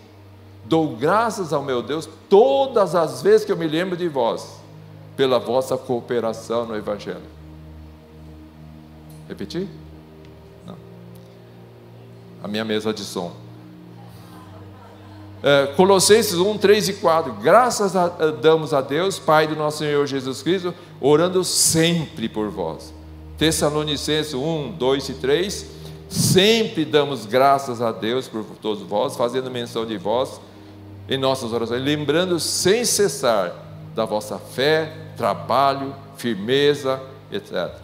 Dou 0.65 0.97
graças 0.97 1.53
ao 1.53 1.63
meu 1.63 1.83
Deus 1.83 2.09
todas 2.29 2.95
as 2.95 3.23
vezes 3.23 3.45
que 3.45 3.51
eu 3.51 3.57
me 3.57 3.67
lembro 3.67 3.97
de 3.97 4.07
vós, 4.07 4.61
pela 5.17 5.39
vossa 5.39 5.77
cooperação 5.77 6.67
no 6.67 6.77
Evangelho. 6.77 7.23
Repetir? 9.29 9.67
Não. 10.67 10.77
A 12.43 12.49
minha 12.49 12.65
mesa 12.65 12.93
de 12.93 13.03
som. 13.03 13.33
É, 15.43 15.67
Colossenses 15.77 16.35
1, 16.35 16.59
3 16.59 16.89
e 16.89 16.93
4. 16.95 17.33
Graças 17.35 17.95
a, 17.95 18.09
damos 18.09 18.75
a 18.75 18.81
Deus, 18.81 19.19
Pai 19.19 19.47
do 19.47 19.55
nosso 19.57 19.79
Senhor 19.79 20.05
Jesus 20.07 20.43
Cristo, 20.43 20.75
orando 21.01 21.45
sempre 21.45 22.29
por 22.29 22.51
vós. 22.51 22.93
Tessalonicenses 23.37 24.35
1, 24.35 24.73
2 24.73 25.09
e 25.09 25.15
3 25.15 25.78
Sempre 26.09 26.87
damos 26.87 27.27
graças 27.27 27.83
a 27.83 27.93
Deus 27.93 28.27
por 28.27 28.43
todos 28.63 28.83
vós, 28.83 29.15
fazendo 29.15 29.51
menção 29.51 29.85
de 29.85 29.99
vós 29.99 30.41
em 31.07 31.19
nossas 31.19 31.53
orações, 31.53 31.83
lembrando 31.83 32.41
sem 32.41 32.85
cessar 32.85 33.53
da 33.95 34.07
vossa 34.07 34.39
fé, 34.39 34.93
trabalho, 35.17 35.95
firmeza, 36.17 37.01
etc. 37.31 37.75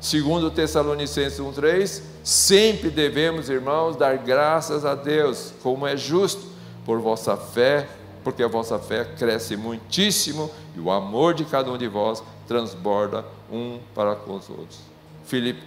Segundo 0.00 0.50
Tessalonicenses 0.50 1.38
1:3, 1.38 2.02
sempre 2.24 2.90
devemos, 2.90 3.48
irmãos, 3.48 3.94
dar 3.94 4.16
graças 4.18 4.84
a 4.84 4.96
Deus, 4.96 5.52
como 5.62 5.86
é 5.86 5.96
justo, 5.96 6.42
por 6.84 6.98
vossa 7.00 7.36
fé, 7.36 7.88
porque 8.24 8.42
a 8.42 8.48
vossa 8.48 8.80
fé 8.80 9.04
cresce 9.04 9.56
muitíssimo 9.56 10.50
e 10.74 10.80
o 10.80 10.90
amor 10.90 11.34
de 11.34 11.44
cada 11.44 11.70
um 11.70 11.78
de 11.78 11.86
vós 11.86 12.22
transborda 12.48 13.24
um 13.50 13.78
para 13.94 14.16
com 14.16 14.34
os 14.34 14.48
outros 14.50 14.89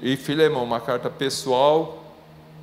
e 0.02 0.18
Filemão, 0.18 0.64
uma 0.64 0.80
carta 0.80 1.10
pessoal 1.10 2.04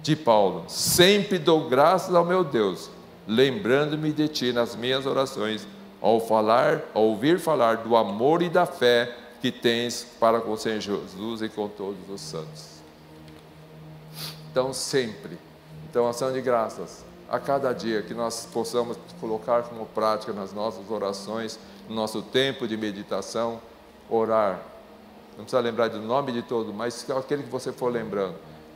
de 0.03 0.17
Paulo. 0.17 0.65
Sempre 0.69 1.39
dou 1.39 1.69
graças 1.69 2.15
ao 2.15 2.25
meu 2.25 2.45
Deus, 2.45 2.91
lembrando-me 3.27 4.13
de 4.13 4.29
ti 4.29 4.53
nas 4.53 4.77
minhas 4.77 5.07
orações, 5.07 5.67
ao 6.01 6.21
falar, 6.21 6.83
ao 6.95 7.05
ouvir 7.05 7.39
falar 7.39 7.79
do 7.79 7.97
amor 7.97 8.43
e 8.43 8.49
da 8.49 8.67
fé 8.67 9.15
que 9.41 9.51
tens 9.51 10.07
para 10.19 10.41
com 10.41 10.53
o 10.53 10.57
Senhor 10.57 10.81
Jesus 10.81 11.43
e 11.43 11.49
com 11.49 11.69
todos 11.69 12.09
os 12.09 12.21
santos. 12.21 12.81
Então, 14.51 14.73
sempre. 14.73 15.39
Então, 15.89 16.07
ação 16.09 16.33
de 16.33 16.41
graças. 16.41 17.05
A 17.29 17.39
cada 17.39 17.73
dia 17.73 18.03
que 18.03 18.13
nós 18.13 18.49
possamos 18.53 18.99
colocar 19.21 19.63
como 19.63 19.87
prática 19.87 20.33
nas 20.33 20.53
nossas 20.53 20.91
orações, 20.91 21.59
no 21.89 21.95
nosso 21.95 22.23
tempo 22.23 22.67
de 22.67 22.77
meditação, 22.77 23.61
orar 24.09 24.70
não 25.37 25.45
precisa 25.45 25.61
lembrar 25.61 25.89
do 25.89 26.01
nome 26.01 26.33
de 26.33 26.43
todo, 26.43 26.73
mas 26.73 27.09
aquele 27.11 27.43
que 27.43 27.51
você 27.51 27.73
for 27.73 27.91
lembrando. 27.91 28.35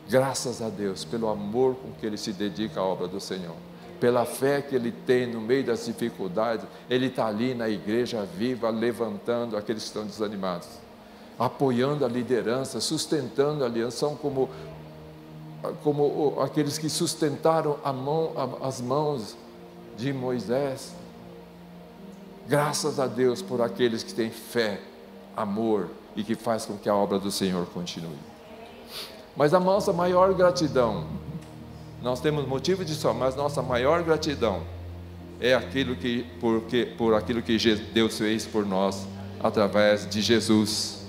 Graças 0.09 0.61
a 0.61 0.69
Deus 0.69 1.05
pelo 1.05 1.29
amor 1.29 1.77
com 1.77 1.93
que 1.93 2.05
ele 2.05 2.17
se 2.17 2.33
dedica 2.33 2.81
à 2.81 2.85
obra 2.85 3.09
do 3.09 3.21
Senhor, 3.21 3.57
pela 3.99 4.27
fé 4.27 4.61
que 4.61 4.75
ele 4.75 4.93
tem 4.93 5.27
no 5.27 5.41
meio 5.41 5.65
das 5.65 5.87
dificuldades, 5.87 6.67
ele 6.91 7.07
está 7.07 7.27
ali 7.27 7.55
na 7.55 7.69
igreja 7.69 8.23
viva, 8.23 8.69
levantando 8.69 9.57
aqueles 9.57 9.83
que 9.83 9.89
estão 9.89 10.05
desanimados, 10.05 10.69
apoiando 11.39 12.05
a 12.05 12.09
liderança, 12.09 12.81
sustentando 12.81 13.65
a 13.65 13.67
aliança, 13.67 13.97
são 13.97 14.15
como, 14.15 14.51
como 15.83 16.39
aqueles 16.41 16.77
que 16.77 16.91
sustentaram 16.91 17.79
mão, 17.95 18.33
as 18.63 18.81
mãos 18.81 19.37
de 19.97 20.13
Moisés. 20.13 20.95
Graças 22.47 23.01
a 23.01 23.07
Deus 23.07 23.41
por 23.41 23.63
aqueles 23.63 24.03
que 24.03 24.13
têm 24.13 24.31
fé, 24.31 24.83
amor, 25.35 25.89
e 26.17 26.23
que 26.23 26.35
faz 26.35 26.65
com 26.65 26.77
que 26.77 26.89
a 26.89 26.95
obra 26.95 27.19
do 27.19 27.31
Senhor 27.31 27.67
continue. 27.67 28.19
Mas 29.37 29.53
a 29.53 29.61
nossa 29.61 29.93
maior 29.93 30.33
gratidão, 30.35 31.05
nós 32.03 32.21
temos 32.21 32.47
motivo 32.47 32.85
de 32.85 32.95
só, 32.95 33.13
mas 33.13 33.35
nossa 33.35 33.63
maior 33.63 34.03
gratidão 34.03 34.63
é 35.41 35.55
aquilo 35.55 35.97
que 35.97 36.25
porque 36.41 36.87
por 36.97 37.15
aquilo 37.15 37.43
que 37.43 37.59
Deus 37.93 38.17
fez 38.17 38.47
por 38.47 38.65
nós 38.65 39.07
através 39.43 40.09
de 40.09 40.23
Jesus. 40.23 41.05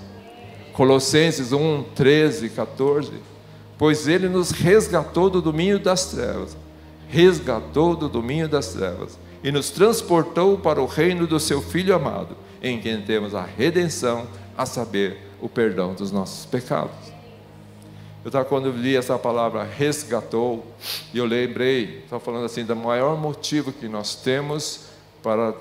Colossenses 0.72 1.52
1, 1.52 1.84
13, 1.94 2.50
14. 2.50 3.12
Pois 3.78 4.08
ele 4.08 4.28
nos 4.28 4.50
resgatou 4.50 5.30
do 5.30 5.40
domínio 5.40 5.78
das 5.78 6.06
trevas, 6.06 6.56
resgatou 7.08 7.94
do 7.94 8.08
domínio 8.08 8.48
das 8.48 8.68
trevas 8.68 9.18
e 9.42 9.52
nos 9.52 9.70
transportou 9.70 10.58
para 10.58 10.80
o 10.82 10.86
reino 10.86 11.26
do 11.26 11.38
seu 11.38 11.62
Filho 11.62 11.94
amado, 11.94 12.36
em 12.62 12.80
quem 12.80 13.00
temos 13.02 13.34
a 13.34 13.42
redenção, 13.42 14.26
a 14.56 14.64
saber, 14.64 15.20
o 15.40 15.48
perdão 15.48 15.94
dos 15.94 16.10
nossos 16.10 16.46
pecados. 16.46 16.94
Eu 18.24 18.28
estava 18.28 18.44
quando 18.44 18.66
eu 18.66 18.72
li 18.72 18.96
essa 18.96 19.18
palavra 19.18 19.62
resgatou, 19.62 20.66
e 21.14 21.18
eu 21.18 21.24
lembrei, 21.24 22.00
estava 22.00 22.18
falando 22.18 22.44
assim, 22.44 22.64
do 22.64 22.74
maior 22.74 23.16
motivo 23.16 23.72
que 23.72 23.86
nós 23.86 24.16
temos 24.16 24.86
para 25.22 25.54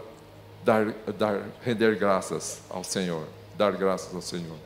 dar, 0.63 0.91
dar, 1.17 1.43
render 1.61 1.95
graças 1.95 2.61
ao 2.69 2.83
Senhor, 2.83 3.23
dar 3.55 3.71
graças 3.73 4.15
ao 4.15 4.21
Senhor. 4.21 4.57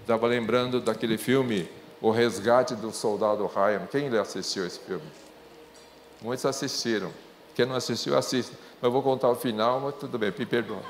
Estava 0.00 0.26
lembrando 0.26 0.80
daquele 0.80 1.16
filme 1.16 1.68
O 2.00 2.10
Resgate 2.10 2.74
do 2.74 2.92
Soldado 2.92 3.46
Ryan. 3.46 3.86
Quem 3.90 4.08
assistiu 4.18 4.66
esse 4.66 4.80
filme? 4.80 5.06
Muitos 6.20 6.44
assistiram. 6.44 7.10
Quem 7.54 7.66
não 7.66 7.76
assistiu, 7.76 8.18
assista. 8.18 8.52
Mas 8.82 8.82
eu 8.82 8.90
vou 8.90 9.02
contar 9.02 9.30
o 9.30 9.36
final, 9.36 9.80
mas 9.80 9.94
tudo 9.94 10.18
bem, 10.18 10.32
me 10.36 10.44
perdoa. 10.44 10.82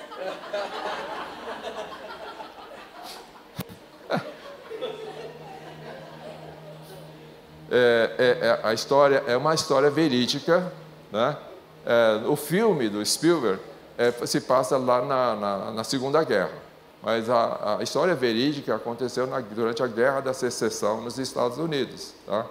É, 7.70 8.10
é, 8.18 8.46
é, 8.46 8.60
a 8.62 8.74
história 8.74 9.22
é 9.26 9.36
uma 9.36 9.54
história 9.54 9.90
verídica, 9.90 10.72
né? 11.10 11.36
é, 11.84 12.26
o 12.26 12.36
filme 12.36 12.88
do 12.88 13.04
Spielberg 13.04 13.60
é, 13.96 14.10
se 14.26 14.40
passa 14.40 14.76
lá 14.76 15.02
na, 15.02 15.34
na, 15.36 15.70
na 15.72 15.84
Segunda 15.84 16.22
Guerra. 16.24 16.64
Mas 17.02 17.28
a, 17.28 17.78
a, 17.78 17.82
história 17.82 18.14
verídica 18.14 18.74
aconteceu 18.74 19.26
na, 19.26 19.40
durante 19.40 19.82
a 19.82 19.86
Guerra 19.86 20.20
da 20.20 20.32
Secessão 20.32 21.02
nos 21.02 21.18
Estados 21.18 21.58
Unidos. 21.58 22.14
Tá? 22.26 22.46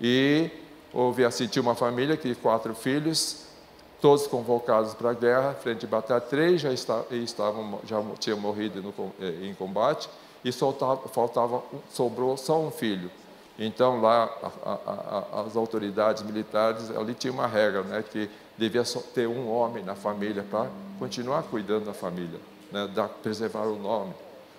E 0.00 0.50
houve 0.92 1.24
assim, 1.24 1.46
tinha 1.46 1.62
uma 1.62 1.74
família 1.74 2.16
que 2.16 2.34
quatro 2.34 2.74
filhos, 2.74 3.44
todos 4.00 4.26
convocados 4.26 4.94
para 4.94 5.10
a 5.10 5.14
guerra, 5.14 5.54
frente 5.54 5.80
de 5.80 5.86
batalha, 5.86 6.20
três 6.20 6.62
já, 6.62 6.72
está, 6.72 7.02
estavam, 7.10 7.78
já 7.84 8.02
tinham 8.18 8.38
morrido 8.38 8.82
no, 8.82 9.12
eh, 9.20 9.46
em 9.46 9.54
combate, 9.54 10.08
e 10.42 10.50
soltava, 10.50 11.06
faltava, 11.08 11.62
sobrou 11.92 12.36
só 12.38 12.58
um 12.58 12.70
filho. 12.70 13.10
Então 13.60 14.00
lá 14.00 14.24
a, 14.64 14.70
a, 14.70 15.42
as 15.42 15.54
autoridades 15.54 16.22
militares 16.22 16.90
ali 16.90 17.12
tinha 17.12 17.30
uma 17.30 17.46
regra, 17.46 17.82
né, 17.82 18.02
que 18.02 18.30
devia 18.56 18.82
ter 19.14 19.28
um 19.28 19.50
homem 19.50 19.84
na 19.84 19.94
família 19.94 20.42
para 20.42 20.66
continuar 20.98 21.42
cuidando 21.42 21.84
da 21.84 21.92
família, 21.92 22.40
né, 22.72 22.88
da, 22.88 23.06
preservar 23.06 23.64
o 23.64 23.76
nome. 23.76 24.14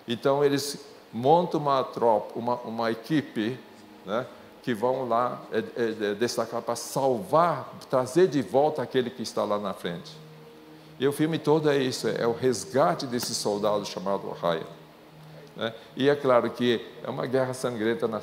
Então 0.07 0.45
eles 0.45 0.77
montam 1.11 1.59
uma 1.59 1.83
tropa, 1.83 2.37
uma, 2.37 2.55
uma 2.57 2.91
equipe, 2.91 3.59
né, 4.05 4.27
que 4.61 4.71
vão 4.75 5.09
lá 5.09 5.41
é, 5.51 5.57
é, 5.57 6.11
é 6.11 6.13
destacar 6.13 6.61
para 6.61 6.75
salvar, 6.75 7.73
trazer 7.89 8.27
de 8.27 8.43
volta 8.43 8.83
aquele 8.83 9.09
que 9.09 9.23
está 9.23 9.43
lá 9.43 9.57
na 9.57 9.73
frente. 9.73 10.15
E 10.99 11.07
o 11.07 11.11
filme 11.11 11.39
todo 11.39 11.71
é 11.71 11.77
isso, 11.79 12.07
é, 12.07 12.21
é 12.21 12.27
o 12.27 12.33
resgate 12.33 13.07
desse 13.07 13.33
soldado 13.33 13.83
chamado 13.83 14.29
Raya. 14.29 14.67
Né? 15.55 15.73
E 15.95 16.07
é 16.07 16.15
claro 16.15 16.51
que 16.51 16.85
é 17.03 17.09
uma 17.09 17.25
guerra 17.25 17.55
sangrenta, 17.55 18.07
na, 18.07 18.21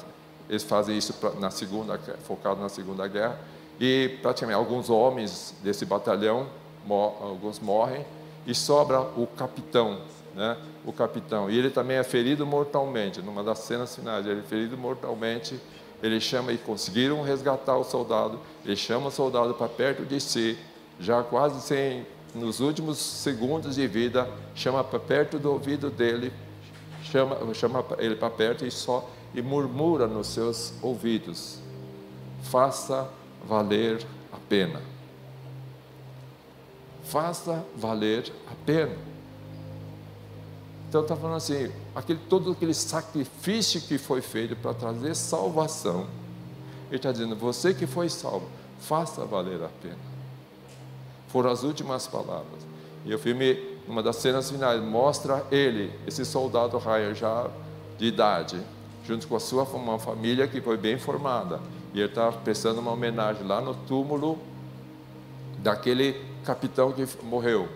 eles 0.48 0.62
fazem 0.62 0.96
isso 0.96 1.14
na 1.38 1.50
segunda, 1.50 1.98
focado 2.24 2.60
na 2.60 2.68
segunda 2.68 3.06
guerra, 3.06 3.38
e 3.78 4.18
praticamente 4.22 4.56
alguns 4.56 4.90
homens 4.90 5.54
desse 5.62 5.84
batalhão, 5.84 6.46
alguns 6.88 7.60
morrem, 7.60 8.04
e 8.46 8.54
sobra 8.54 9.00
o 9.00 9.26
capitão, 9.26 10.00
né? 10.34 10.56
o 10.84 10.92
capitão. 10.92 11.50
E 11.50 11.58
ele 11.58 11.70
também 11.70 11.98
é 11.98 12.02
ferido 12.02 12.46
mortalmente, 12.46 13.20
numa 13.20 13.44
das 13.44 13.58
cenas 13.58 13.94
finais, 13.94 14.26
ele 14.26 14.40
é 14.40 14.42
ferido 14.42 14.76
mortalmente, 14.76 15.60
ele 16.02 16.18
chama 16.20 16.52
e 16.52 16.58
conseguiram 16.58 17.22
resgatar 17.22 17.76
o 17.76 17.84
soldado, 17.84 18.40
ele 18.64 18.76
chama 18.76 19.08
o 19.08 19.10
soldado 19.10 19.52
para 19.54 19.68
perto 19.68 20.04
de 20.04 20.18
si, 20.20 20.56
já 20.98 21.22
quase 21.22 21.60
sem, 21.60 22.06
nos 22.34 22.60
últimos 22.60 22.98
segundos 22.98 23.74
de 23.74 23.86
vida, 23.86 24.28
chama 24.54 24.82
para 24.82 24.98
perto 24.98 25.38
do 25.38 25.52
ouvido 25.52 25.90
dele, 25.90 26.32
chama, 27.02 27.36
chama 27.54 27.84
ele 27.98 28.16
para 28.16 28.30
perto 28.30 28.64
e 28.64 28.70
só 28.70 29.08
e 29.34 29.42
murmura 29.42 30.06
nos 30.06 30.28
seus 30.28 30.72
ouvidos: 30.82 31.58
faça 32.42 33.08
valer 33.46 34.06
a 34.32 34.36
pena. 34.48 34.80
Faça 37.04 37.64
valer 37.76 38.32
a 38.50 38.54
pena. 38.66 38.96
Então 40.88 41.02
está 41.02 41.14
falando 41.14 41.36
assim, 41.36 41.70
aquele, 41.94 42.18
todo 42.30 42.52
aquele 42.52 42.72
sacrifício 42.72 43.80
que 43.80 43.98
foi 43.98 44.22
feito 44.22 44.56
para 44.56 44.72
trazer 44.72 45.14
salvação, 45.14 46.06
ele 46.88 46.96
está 46.96 47.12
dizendo, 47.12 47.36
você 47.36 47.74
que 47.74 47.86
foi 47.86 48.08
salvo, 48.08 48.48
faça 48.80 49.24
valer 49.26 49.62
a 49.62 49.68
pena. 49.68 49.98
Foram 51.28 51.50
as 51.50 51.62
últimas 51.62 52.06
palavras. 52.06 52.66
E 53.04 53.14
o 53.14 53.18
filme, 53.18 53.58
uma 53.86 54.02
das 54.02 54.16
cenas 54.16 54.50
finais, 54.50 54.82
mostra 54.82 55.46
ele, 55.50 55.92
esse 56.06 56.24
soldado 56.24 56.78
Ryan 56.78 57.14
já 57.14 57.50
de 57.98 58.06
idade, 58.06 58.58
junto 59.08 59.26
com 59.26 59.34
a 59.34 59.40
sua 59.40 59.64
uma 59.64 59.98
família 59.98 60.46
que 60.46 60.60
foi 60.60 60.76
bem 60.76 60.98
formada. 60.98 61.60
E 61.94 61.98
ele 61.98 62.08
está 62.08 62.30
prestando 62.30 62.80
uma 62.80 62.92
homenagem 62.92 63.44
lá 63.44 63.60
no 63.60 63.74
túmulo 63.74 64.38
daquele 65.58 66.14
capitão 66.44 66.92
que 66.92 67.04
morreu 67.24 67.68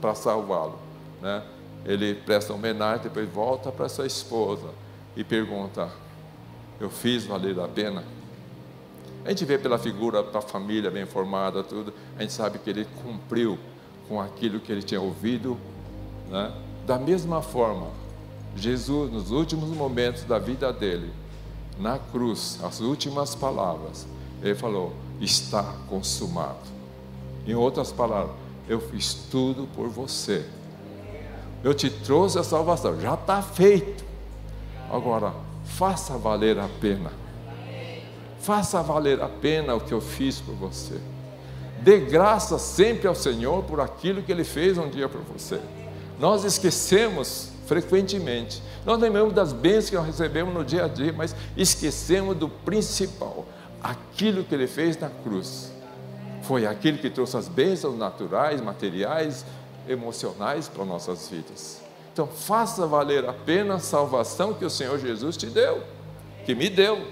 para 0.00 0.14
salvá-lo. 0.14 0.78
Né? 1.20 1.42
ele 1.84 2.14
presta 2.14 2.52
homenagem, 2.52 3.04
depois 3.04 3.28
volta 3.28 3.70
para 3.70 3.88
sua 3.88 4.06
esposa 4.06 4.68
e 5.14 5.22
pergunta: 5.22 5.90
Eu 6.80 6.88
fiz 6.88 7.24
valer 7.24 7.58
a 7.60 7.68
pena? 7.68 8.02
A 9.24 9.28
gente 9.28 9.44
vê 9.44 9.58
pela 9.58 9.78
figura 9.78 10.22
da 10.22 10.40
família 10.40 10.90
bem 10.90 11.06
formada, 11.06 11.62
tudo, 11.62 11.92
a 12.16 12.22
gente 12.22 12.32
sabe 12.32 12.58
que 12.58 12.68
ele 12.68 12.86
cumpriu 13.02 13.58
com 14.08 14.20
aquilo 14.20 14.60
que 14.60 14.70
ele 14.70 14.82
tinha 14.82 15.00
ouvido. 15.00 15.58
Né? 16.30 16.52
Da 16.86 16.98
mesma 16.98 17.40
forma, 17.40 17.88
Jesus, 18.56 19.12
nos 19.12 19.30
últimos 19.30 19.70
momentos 19.70 20.24
da 20.24 20.38
vida 20.38 20.72
dele, 20.72 21.12
na 21.78 21.98
cruz, 21.98 22.58
as 22.62 22.80
últimas 22.80 23.34
palavras, 23.34 24.06
ele 24.42 24.54
falou: 24.54 24.92
Está 25.20 25.74
consumado. 25.88 26.74
Em 27.46 27.54
outras 27.54 27.92
palavras, 27.92 28.34
eu 28.68 28.80
fiz 28.80 29.14
tudo 29.30 29.68
por 29.74 29.88
você 29.88 30.46
eu 31.64 31.72
te 31.72 31.88
trouxe 31.88 32.38
a 32.38 32.44
salvação, 32.44 33.00
já 33.00 33.14
está 33.14 33.40
feito. 33.40 34.04
Agora, 34.92 35.32
faça 35.64 36.18
valer 36.18 36.58
a 36.58 36.68
pena. 36.78 37.10
Faça 38.38 38.82
valer 38.82 39.22
a 39.22 39.28
pena 39.28 39.74
o 39.74 39.80
que 39.80 39.92
eu 39.92 40.00
fiz 40.02 40.38
por 40.38 40.54
você. 40.54 41.00
Dê 41.80 41.98
graça 42.00 42.58
sempre 42.58 43.08
ao 43.08 43.14
Senhor 43.14 43.64
por 43.64 43.80
aquilo 43.80 44.22
que 44.22 44.30
Ele 44.30 44.44
fez 44.44 44.76
um 44.76 44.90
dia 44.90 45.08
por 45.08 45.22
você. 45.22 45.58
Nós 46.20 46.44
esquecemos 46.44 47.48
frequentemente. 47.66 48.62
Nós 48.84 49.00
lembramos 49.00 49.32
das 49.32 49.52
bênçãos 49.52 49.90
que 49.90 49.96
nós 49.96 50.06
recebemos 50.06 50.54
no 50.54 50.64
dia 50.64 50.84
a 50.84 50.88
dia, 50.88 51.12
mas 51.12 51.34
esquecemos 51.56 52.36
do 52.36 52.48
principal, 52.48 53.46
aquilo 53.82 54.44
que 54.44 54.54
Ele 54.54 54.66
fez 54.66 54.98
na 54.98 55.08
cruz. 55.08 55.72
Foi 56.42 56.66
aquilo 56.66 56.98
que 56.98 57.08
trouxe 57.08 57.36
as 57.36 57.48
bênçãos 57.48 57.96
naturais, 57.96 58.60
materiais, 58.60 59.44
emocionais 59.88 60.68
para 60.68 60.84
nossas 60.84 61.28
vidas. 61.28 61.80
Então, 62.12 62.26
faça 62.26 62.86
valer 62.86 63.28
a 63.28 63.32
pena 63.32 63.74
a 63.74 63.78
salvação 63.78 64.54
que 64.54 64.64
o 64.64 64.70
Senhor 64.70 64.98
Jesus 64.98 65.36
te 65.36 65.46
deu, 65.46 65.82
que 66.44 66.54
me 66.54 66.68
deu. 66.68 67.04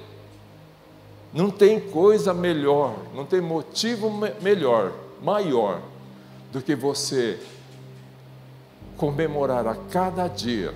Não 1.32 1.50
tem 1.50 1.80
coisa 1.80 2.34
melhor, 2.34 2.94
não 3.14 3.24
tem 3.24 3.40
motivo 3.40 4.10
melhor, 4.40 4.92
maior, 5.22 5.80
do 6.52 6.60
que 6.60 6.76
você 6.76 7.40
comemorar 9.02 9.66
a 9.66 9.74
cada 9.74 10.28
dia, 10.28 10.72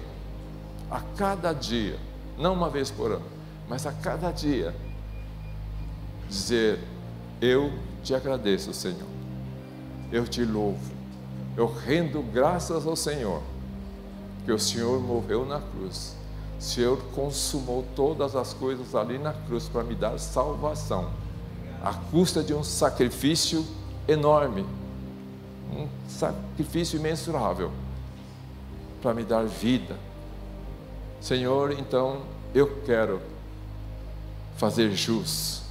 a 0.90 1.00
cada 1.16 1.52
dia, 1.52 1.96
não 2.36 2.54
uma 2.54 2.68
vez 2.68 2.90
por 2.90 3.12
ano, 3.12 3.24
mas 3.68 3.86
a 3.86 3.92
cada 3.92 4.32
dia, 4.32 4.74
dizer: 6.28 6.80
Eu 7.40 7.70
te 8.02 8.16
agradeço, 8.16 8.74
Senhor, 8.74 9.06
eu 10.10 10.26
te 10.26 10.44
louvo, 10.44 10.92
eu 11.56 11.72
rendo 11.72 12.20
graças 12.20 12.84
ao 12.84 12.96
Senhor, 12.96 13.40
que 14.44 14.50
o 14.50 14.58
Senhor 14.58 15.00
morreu 15.00 15.46
na 15.46 15.60
cruz. 15.60 16.16
O 16.58 16.62
Senhor 16.62 17.00
consumou 17.14 17.84
todas 17.94 18.34
as 18.34 18.52
coisas 18.52 18.96
ali 18.96 19.18
na 19.18 19.34
cruz 19.34 19.68
para 19.68 19.84
me 19.84 19.94
dar 19.94 20.18
salvação, 20.18 21.10
à 21.80 21.94
custa 21.94 22.42
de 22.42 22.52
um 22.52 22.64
sacrifício 22.64 23.64
enorme, 24.08 24.66
um 25.70 25.86
sacrifício 26.08 26.98
imensurável, 26.98 27.70
para 29.00 29.14
me 29.14 29.22
dar 29.22 29.44
vida. 29.44 29.96
Senhor, 31.20 31.72
então 31.72 32.22
eu 32.54 32.82
quero 32.84 33.20
fazer 34.56 34.90
jus, 34.92 35.62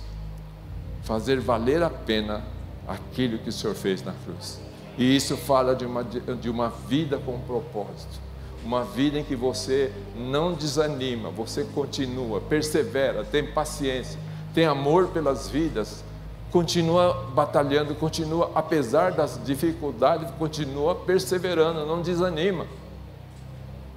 fazer 1.03 1.39
valer 1.39 1.81
a 1.81 1.89
pena 1.89 2.43
aquilo 2.88 3.38
que 3.38 3.49
o 3.49 3.51
Senhor 3.51 3.75
fez 3.75 4.03
na 4.03 4.13
cruz. 4.25 4.59
E 4.97 5.15
isso 5.15 5.35
fala 5.35 5.75
de 5.75 5.85
uma, 5.85 6.03
de 6.03 6.49
uma 6.49 6.69
vida 6.69 7.17
com 7.17 7.39
propósito. 7.39 8.25
Uma 8.63 8.83
vida 8.83 9.19
em 9.19 9.23
que 9.23 9.35
você 9.35 9.91
não 10.15 10.53
desanima, 10.53 11.29
você 11.29 11.63
continua, 11.63 12.41
persevera, 12.41 13.23
tem 13.23 13.45
paciência, 13.45 14.19
tem 14.53 14.65
amor 14.65 15.09
pelas 15.09 15.47
vidas, 15.47 16.03
continua 16.51 17.13
batalhando, 17.35 17.93
continua, 17.93 18.51
apesar 18.55 19.11
das 19.11 19.39
dificuldades, 19.43 20.31
continua 20.39 20.95
perseverando, 20.95 21.85
não 21.85 22.01
desanima. 22.01 22.65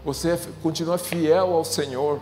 Você 0.08 0.30
é, 0.30 0.38
continua 0.62 0.96
fiel 0.96 1.52
ao 1.52 1.62
Senhor, 1.66 2.18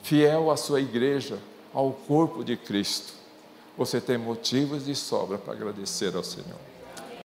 fiel 0.00 0.48
à 0.48 0.56
sua 0.56 0.80
igreja, 0.80 1.40
ao 1.74 1.90
corpo 1.90 2.44
de 2.44 2.56
Cristo. 2.56 3.14
Você 3.76 4.00
tem 4.00 4.16
motivos 4.16 4.84
de 4.84 4.94
sobra 4.94 5.36
para 5.36 5.54
agradecer 5.54 6.14
ao 6.14 6.22
Senhor. 6.22 6.69